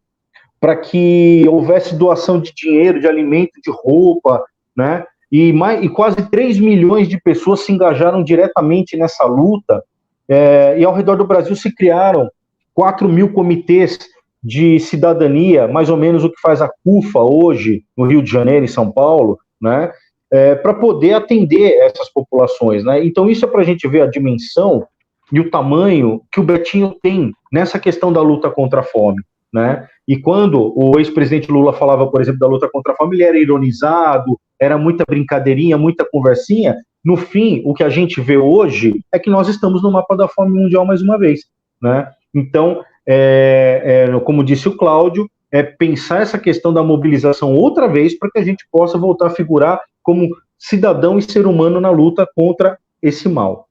[0.61, 4.43] para que houvesse doação de dinheiro, de alimento, de roupa,
[4.77, 5.05] né?
[5.31, 9.83] E, mais, e quase 3 milhões de pessoas se engajaram diretamente nessa luta,
[10.29, 12.29] é, e ao redor do Brasil se criaram
[12.74, 13.99] 4 mil comitês
[14.43, 18.64] de cidadania, mais ou menos o que faz a CUFA hoje, no Rio de Janeiro
[18.64, 19.91] e São Paulo, né?
[20.31, 23.05] É, para poder atender essas populações, né?
[23.05, 24.87] Então, isso é para a gente ver a dimensão
[25.33, 29.22] e o tamanho que o Betinho tem nessa questão da luta contra a fome,
[29.57, 29.88] né?
[30.07, 34.38] E quando o ex-presidente Lula falava, por exemplo, da luta contra a ele era ironizado,
[34.61, 36.76] era muita brincadeirinha, muita conversinha.
[37.02, 40.28] No fim, o que a gente vê hoje é que nós estamos no mapa da
[40.28, 41.40] fome mundial mais uma vez,
[41.80, 42.07] né?
[42.34, 48.12] Então, é, é, como disse o Cláudio, é pensar essa questão da mobilização outra vez
[48.18, 50.28] para que a gente possa voltar a figurar como
[50.59, 53.70] cidadão e ser humano na luta contra esse mal.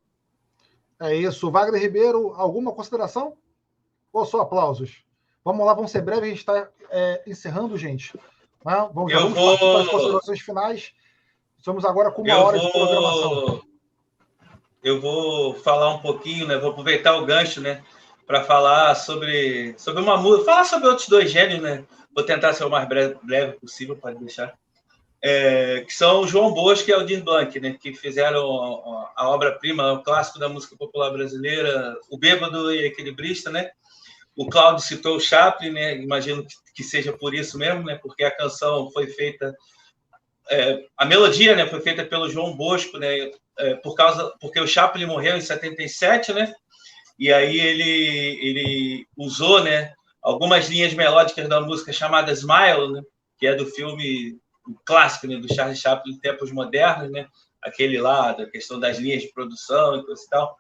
[1.00, 1.52] É isso.
[1.52, 3.34] Wagner Ribeiro, alguma consideração?
[4.12, 5.05] Ou só aplausos?
[5.46, 8.18] Vamos lá, vamos ser breve, a gente está é, encerrando, gente.
[8.66, 8.90] Né?
[8.92, 9.58] Vamos, eu vamos vou...
[9.60, 10.92] para as considerações finais.
[11.56, 12.66] Estamos agora com uma eu hora vou...
[12.66, 13.62] de programação.
[14.84, 16.58] Eu vou falar um pouquinho, né?
[16.58, 17.84] Vou aproveitar o gancho, né?
[18.26, 21.86] Para falar sobre, sobre uma música, falar sobre outros dois gênios, né?
[22.16, 24.56] Vou tentar ser o mais breve, breve possível, pode deixar.
[25.22, 27.78] É, que são o João Bosco e Aldir Blanc, né?
[27.80, 28.42] Que fizeram
[28.96, 33.70] a, a obra-prima, o clássico da música popular brasileira, O Bêbado e Equilibrista, né?
[34.36, 35.96] O Cláudio citou o Chaplin, né?
[35.96, 37.98] Imagino que seja por isso mesmo, né?
[38.02, 39.56] Porque a canção foi feita,
[40.50, 41.66] é, a melodia, né?
[41.66, 43.32] Foi feita pelo João Bosco, né?
[43.58, 46.54] É, por causa, porque o Chaplin morreu em 77, né?
[47.18, 49.94] E aí ele ele usou, né?
[50.22, 53.02] Algumas linhas melódicas da música chamada Smile, né?
[53.40, 54.38] Que é do filme
[54.84, 55.38] clássico, né?
[55.38, 57.28] Do Charles Chaplin, Tempos Modernos, né?
[57.62, 60.58] Aquele lá da questão das linhas de produção e coisa e tal.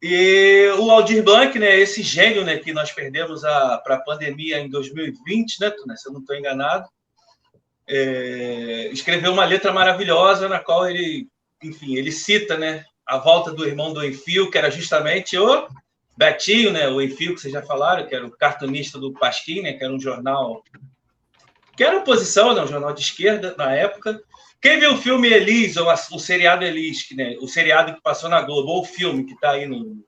[0.00, 4.70] E o Aldir Blanc, né, esse gênio né, que nós perdemos para a pandemia em
[4.70, 6.88] 2020, né, se eu não estou enganado,
[7.88, 11.26] é, escreveu uma letra maravilhosa na qual ele,
[11.62, 15.66] enfim, ele cita né, a volta do irmão do Enfio, que era justamente o
[16.16, 19.72] Betinho, né, o Enfio, que vocês já falaram, que era o cartunista do Pasquim, né,
[19.72, 20.62] que era um jornal
[21.76, 24.20] que era oposição, né, um jornal de esquerda na época,
[24.60, 28.42] quem viu o filme Elis, ou o seriado Elis, né, o seriado que passou na
[28.42, 30.04] Globo, ou o filme que está aí no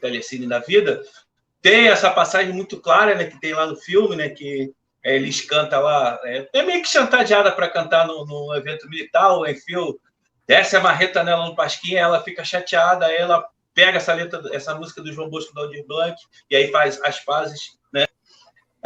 [0.00, 1.02] Telecine da Vida,
[1.62, 4.72] tem essa passagem muito clara, né, que tem lá no filme, né, que
[5.02, 5.18] é,
[5.48, 9.98] canta lá, é, é meio que chantageada para cantar no, no, evento militar, o Enfio
[10.46, 15.02] desce a marreta nela no Pasquinha, ela fica chateada, ela pega essa letra, essa música
[15.02, 16.16] do João Bosco da Aldir Blanc,
[16.50, 17.78] e aí faz as né,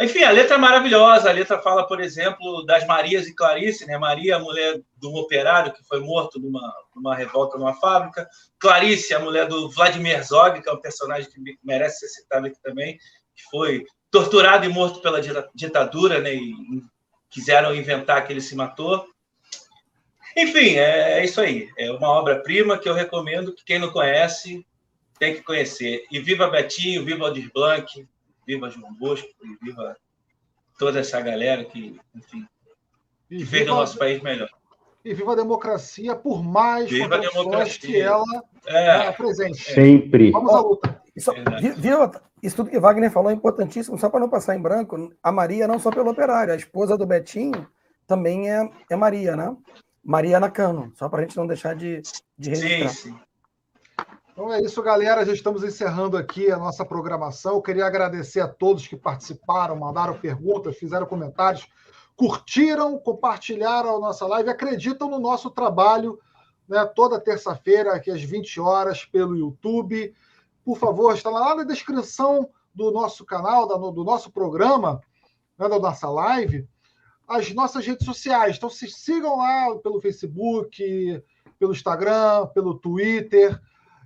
[0.04, 1.28] enfim, a letra é maravilhosa.
[1.28, 3.98] A letra fala, por exemplo, das Marias e Clarice, né?
[3.98, 8.28] Maria, a mulher do operário que foi morto numa, numa revolta numa fábrica.
[8.58, 12.60] Clarice, a mulher do Vladimir Zog, que é um personagem que merece ser citado aqui
[12.62, 12.96] também,
[13.34, 15.20] que foi torturado e morto pela
[15.54, 16.34] ditadura, né?
[16.34, 16.54] E
[17.28, 19.06] quiseram inventar que ele se matou.
[20.36, 21.68] Enfim, é, é isso aí.
[21.76, 24.64] É uma obra-prima que eu recomendo que quem não conhece
[25.18, 26.04] tem que conhecer.
[26.10, 28.08] E viva Betinho, viva Aldir Blanc,
[28.50, 29.96] viva João Bosco e viva
[30.76, 32.46] toda essa galera que, enfim,
[33.28, 34.50] que fez o nosso país melhor.
[35.04, 37.20] E viva a democracia, por mais viva
[37.80, 38.24] que ela
[38.66, 39.72] é, apresente.
[39.72, 40.32] Sempre.
[40.32, 41.00] Vamos à luta.
[41.14, 41.32] Isso,
[41.76, 42.10] viu,
[42.42, 45.12] isso tudo que Wagner falou é importantíssimo, só para não passar em branco.
[45.22, 47.66] A Maria, não só pelo operário, a esposa do Betinho
[48.06, 49.56] também é, é Maria, né?
[50.02, 52.02] Maria Nakano, só para a gente não deixar de,
[52.36, 52.88] de registrar.
[52.88, 53.20] Sim, sim.
[54.32, 55.24] Então é isso, galera.
[55.26, 57.54] Já estamos encerrando aqui a nossa programação.
[57.54, 61.66] Eu queria agradecer a todos que participaram, mandaram perguntas, fizeram comentários,
[62.16, 66.18] curtiram, compartilharam a nossa live, acreditam no nosso trabalho
[66.68, 70.14] né, toda terça-feira, aqui às 20 horas, pelo YouTube.
[70.64, 75.00] Por favor, está lá na descrição do nosso canal, do nosso programa,
[75.58, 76.68] né, da nossa live,
[77.26, 78.56] as nossas redes sociais.
[78.56, 81.22] Então, se sigam lá pelo Facebook,
[81.58, 83.60] pelo Instagram, pelo Twitter.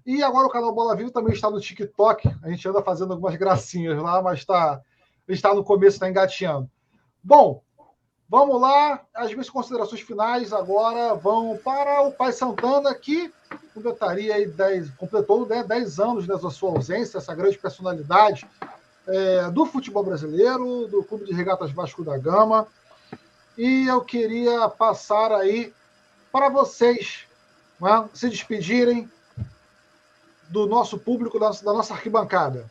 [0.06, 2.30] E agora o canal Bola Viva também está no TikTok.
[2.42, 4.80] A gente anda fazendo algumas gracinhas lá, mas está,
[5.26, 6.70] está no começo, está engateando.
[7.22, 7.62] Bom,
[8.28, 9.00] vamos lá.
[9.14, 13.32] As minhas considerações finais agora vão para o Pai Santana, que
[13.72, 18.46] completaria aí 10, completou né, 10 anos da sua ausência, essa grande personalidade
[19.06, 22.66] é, do futebol brasileiro, do Clube de Regatas Vasco da Gama.
[23.56, 25.72] E eu queria passar aí
[26.30, 27.20] para vocês
[27.80, 29.10] né, se despedirem
[30.48, 32.64] do nosso público, da, da nossa arquibancada.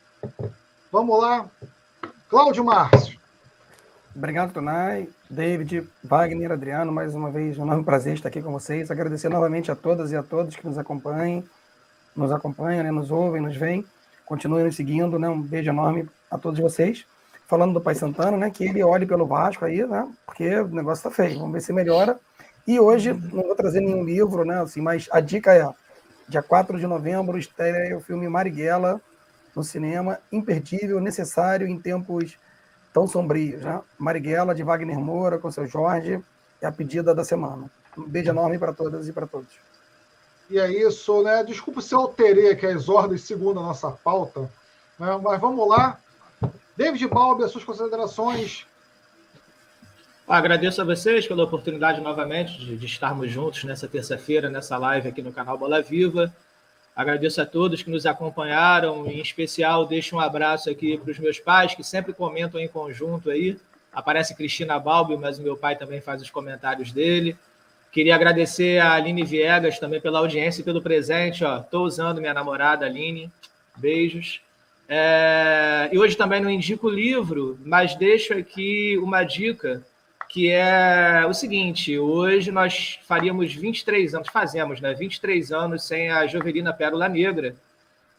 [0.91, 1.49] Vamos lá.
[2.30, 3.19] Cláudio Márcio.
[4.15, 8.91] Obrigado, Tonai, David, Wagner, Adriano, mais uma vez, um enorme prazer estar aqui com vocês.
[8.91, 11.43] Agradecer novamente a todas e a todos que nos acompanhem,
[12.15, 13.84] nos acompanham, né, nos ouvem, nos veem.
[14.26, 15.28] Continuem nos seguindo, né?
[15.28, 17.05] Um beijo enorme a todos vocês.
[17.47, 18.49] Falando do Pai Santana, né?
[18.49, 20.07] Que ele olhe pelo Vasco aí, né?
[20.26, 21.39] Porque o negócio tá feio.
[21.39, 22.19] Vamos ver se melhora.
[22.65, 24.61] E hoje, não vou trazer nenhum livro, né?
[24.61, 25.67] Assim, mas a dica é:
[26.34, 28.99] dia 4 de novembro, estreia o filme Marighella
[29.55, 30.19] no cinema.
[30.31, 32.38] Imperdível, necessário em tempos
[32.91, 33.79] tão sombrios, né?
[33.99, 36.23] Marighella, de Wagner Moura, com seu Jorge,
[36.59, 37.69] é a pedida da semana.
[37.95, 39.53] Um beijo enorme para todas e para todos.
[40.49, 41.43] E é isso, né?
[41.43, 44.41] Desculpa se eu alterei aqui as ordens segundo a nossa pauta,
[44.99, 45.19] né?
[45.21, 45.99] mas vamos lá.
[46.75, 48.65] David Balbi, as suas considerações.
[50.28, 55.21] Agradeço a vocês pela oportunidade novamente de, de estarmos juntos nessa terça-feira, nessa live aqui
[55.21, 56.34] no canal Bola Viva.
[56.95, 61.39] Agradeço a todos que nos acompanharam, em especial deixo um abraço aqui para os meus
[61.39, 63.57] pais, que sempre comentam em conjunto aí.
[63.91, 67.36] Aparece Cristina Balbi, mas o meu pai também faz os comentários dele.
[67.91, 71.43] Queria agradecer a Aline Viegas também pela audiência e pelo presente.
[71.43, 73.30] Estou usando minha namorada Aline.
[73.76, 74.39] Beijos.
[74.88, 75.89] É...
[75.91, 79.84] E hoje também não indico livro, mas deixo aqui uma dica
[80.34, 84.91] que é o seguinte: hoje nós faríamos 23 anos, fazemos, né?
[84.91, 87.55] 23 anos sem a Jovelina Pérola Negra.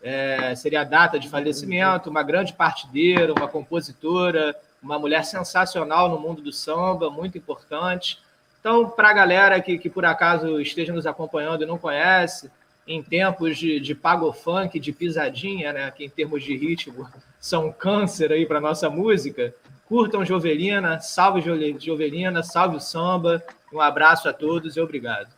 [0.01, 6.21] É, seria a data de falecimento, uma grande partideira, uma compositora, uma mulher sensacional no
[6.21, 8.21] mundo do samba, muito importante.
[8.61, 12.49] Então, para a galera que, que por acaso esteja nos acompanhando e não conhece,
[12.87, 17.09] em tempos de, de pagofunk, de pisadinha, né, que em termos de ritmo
[17.41, 19.55] são câncer aí para nossa música,
[19.89, 21.41] curtam Jovelina, salve
[21.79, 25.33] Jovelina, salve o samba, um abraço a todos e obrigado.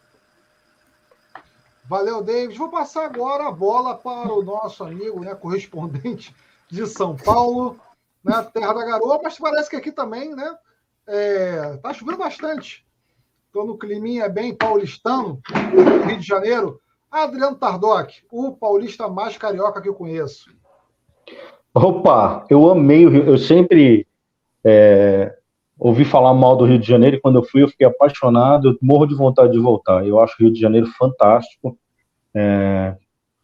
[1.84, 2.58] Valeu, David.
[2.58, 6.34] Vou passar agora a bola para o nosso amigo, né, correspondente
[6.68, 7.78] de São Paulo,
[8.24, 10.56] né, terra da garoa, mas parece que aqui também, né,
[11.06, 12.84] é, tá chovendo bastante.
[13.46, 15.40] Estou no climinha bem paulistano,
[16.06, 16.80] Rio de Janeiro.
[17.10, 20.50] Adriano Tardoc, o paulista mais carioca que eu conheço.
[21.72, 23.24] Opa, eu amei o Rio.
[23.24, 24.05] Eu sempre
[24.66, 25.32] é,
[25.78, 28.70] ouvi falar mal do Rio de Janeiro e quando eu fui eu fiquei apaixonado.
[28.70, 30.06] Eu morro de vontade de voltar.
[30.06, 31.78] Eu acho o Rio de Janeiro fantástico.
[32.34, 32.96] É,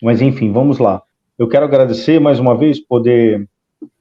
[0.02, 1.02] mas enfim, vamos lá.
[1.38, 3.48] Eu quero agradecer mais uma vez poder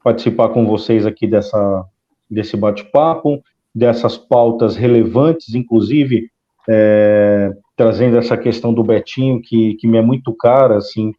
[0.03, 1.86] participar com vocês aqui dessa,
[2.30, 3.41] desse bate-papo
[3.74, 6.30] dessas pautas relevantes, inclusive
[6.69, 11.13] é, trazendo essa questão do Betinho, que, que me é muito cara, assim,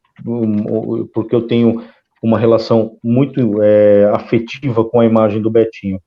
[1.12, 1.82] porque eu tenho
[2.22, 6.00] uma relação muito é, afetiva com a imagem do Betinho.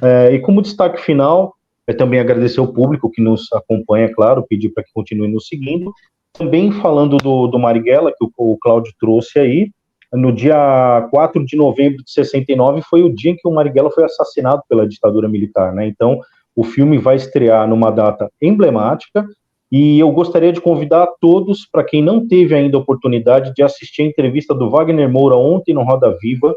[0.00, 1.54] É, e como destaque final,
[1.86, 5.92] é também agradecer ao público que nos acompanha, claro, pedir para que continue nos seguindo.
[6.32, 9.70] Também falando do, do Marighella, que o, o Cláudio trouxe aí,
[10.12, 14.04] no dia 4 de novembro de 69 foi o dia em que o Marighella foi
[14.04, 15.86] assassinado pela ditadura militar, né?
[15.86, 16.20] Então,
[16.54, 19.26] o filme vai estrear numa data emblemática
[19.72, 23.62] e eu gostaria de convidar a todos, para quem não teve ainda a oportunidade de
[23.62, 26.54] assistir a entrevista do Wagner Moura ontem no Roda Viva,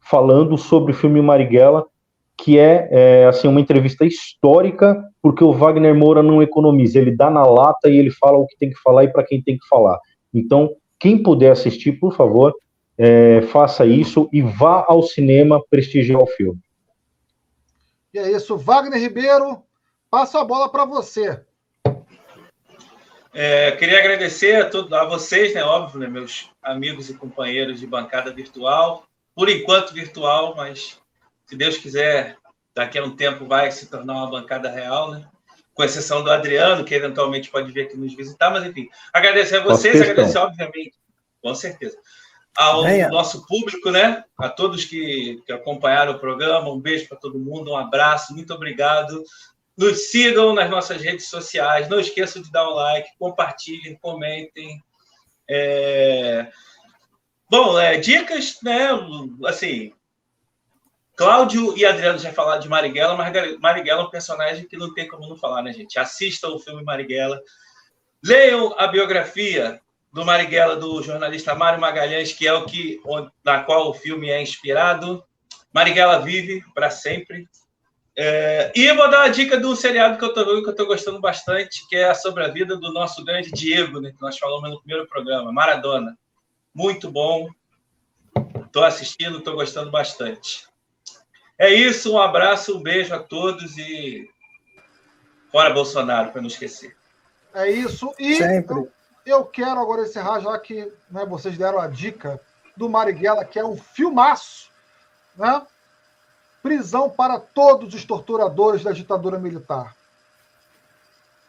[0.00, 1.84] falando sobre o filme Marighella,
[2.38, 7.30] que é, é, assim uma entrevista histórica, porque o Wagner Moura não economiza, ele dá
[7.30, 9.68] na lata e ele fala o que tem que falar e para quem tem que
[9.68, 9.98] falar.
[10.32, 12.54] Então, quem puder assistir, por favor,
[12.96, 16.60] é, faça isso e vá ao cinema prestigiar o filme.
[18.14, 19.62] E é isso, Wagner Ribeiro,
[20.10, 21.42] passo a bola para você.
[23.34, 27.86] É, queria agradecer a, todos, a vocês, né, óbvio, né, meus amigos e companheiros de
[27.86, 29.04] bancada virtual,
[29.34, 31.00] por enquanto virtual, mas
[31.44, 32.36] se Deus quiser,
[32.74, 35.26] daqui a um tempo vai se tornar uma bancada real, né?
[35.74, 39.64] Com exceção do Adriano, que eventualmente pode vir aqui nos visitar, mas enfim, agradecer a
[39.64, 40.94] vocês, agradecer, obviamente,
[41.42, 41.96] com certeza.
[42.56, 43.08] Ao Venha.
[43.08, 44.22] nosso público, né?
[44.38, 48.54] A todos que, que acompanharam o programa, um beijo para todo mundo, um abraço, muito
[48.54, 49.24] obrigado.
[49.76, 54.82] Nos sigam nas nossas redes sociais, não esqueçam de dar um like, compartilhem, comentem.
[55.48, 56.48] É...
[57.50, 58.88] Bom, é, dicas, né?
[59.46, 59.92] Assim,
[61.16, 65.06] Cláudio e Adriano já falaram de Marighella, mas Marighella é um personagem que não tem
[65.06, 65.98] como não falar, né, gente?
[65.98, 67.40] Assistam o filme Marighella.
[68.22, 69.80] Leiam a biografia
[70.12, 73.00] do Marighella, do jornalista Mário Magalhães, que é o que
[73.44, 75.24] na qual o filme é inspirado.
[75.72, 77.48] Marighella vive para sempre.
[78.16, 81.20] É, e vou dar uma dica do seriado que eu estou que eu tô gostando
[81.20, 84.78] bastante, que é sobre a vida do nosso grande Diego, né, que nós falamos no
[84.78, 86.16] primeiro programa, Maradona.
[86.72, 87.48] Muito bom.
[88.66, 90.66] Estou assistindo, estou gostando bastante.
[91.58, 94.28] É isso, um abraço, um beijo a todos e
[95.50, 96.96] fora Bolsonaro, para não esquecer.
[97.52, 98.12] É isso.
[98.18, 98.38] E
[98.68, 98.92] eu,
[99.24, 102.40] eu, quero agora encerrar, já que né, vocês deram a dica
[102.76, 104.68] do Marighella, que é um filmaço,
[105.36, 105.64] né?
[106.64, 109.94] Prisão para todos os torturadores da ditadura militar.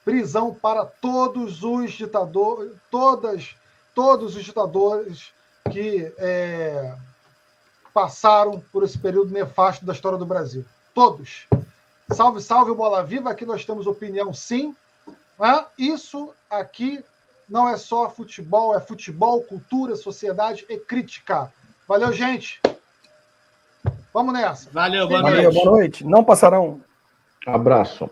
[0.03, 3.55] Prisão para todos os ditadores, todas,
[3.93, 5.31] todos os ditadores
[5.71, 6.93] que é,
[7.93, 10.65] passaram por esse período nefasto da história do Brasil.
[10.93, 11.47] Todos.
[12.11, 13.31] Salve, salve, bola viva.
[13.31, 14.75] Aqui nós temos opinião, sim.
[15.39, 15.65] Né?
[15.77, 17.01] Isso aqui
[17.47, 21.53] não é só futebol, é futebol, cultura, sociedade e crítica.
[21.87, 22.59] Valeu, gente.
[24.15, 24.69] Vamos nessa.
[24.71, 25.53] Valeu, boa Valeu, noite.
[25.55, 26.05] Boa noite.
[26.05, 26.81] Não passarão.
[27.45, 28.09] Abraço.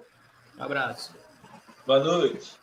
[0.59, 1.15] Abraço.
[1.87, 2.59] Boa noite.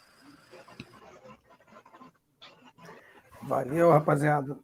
[3.45, 4.59] Valeu, rapaziada.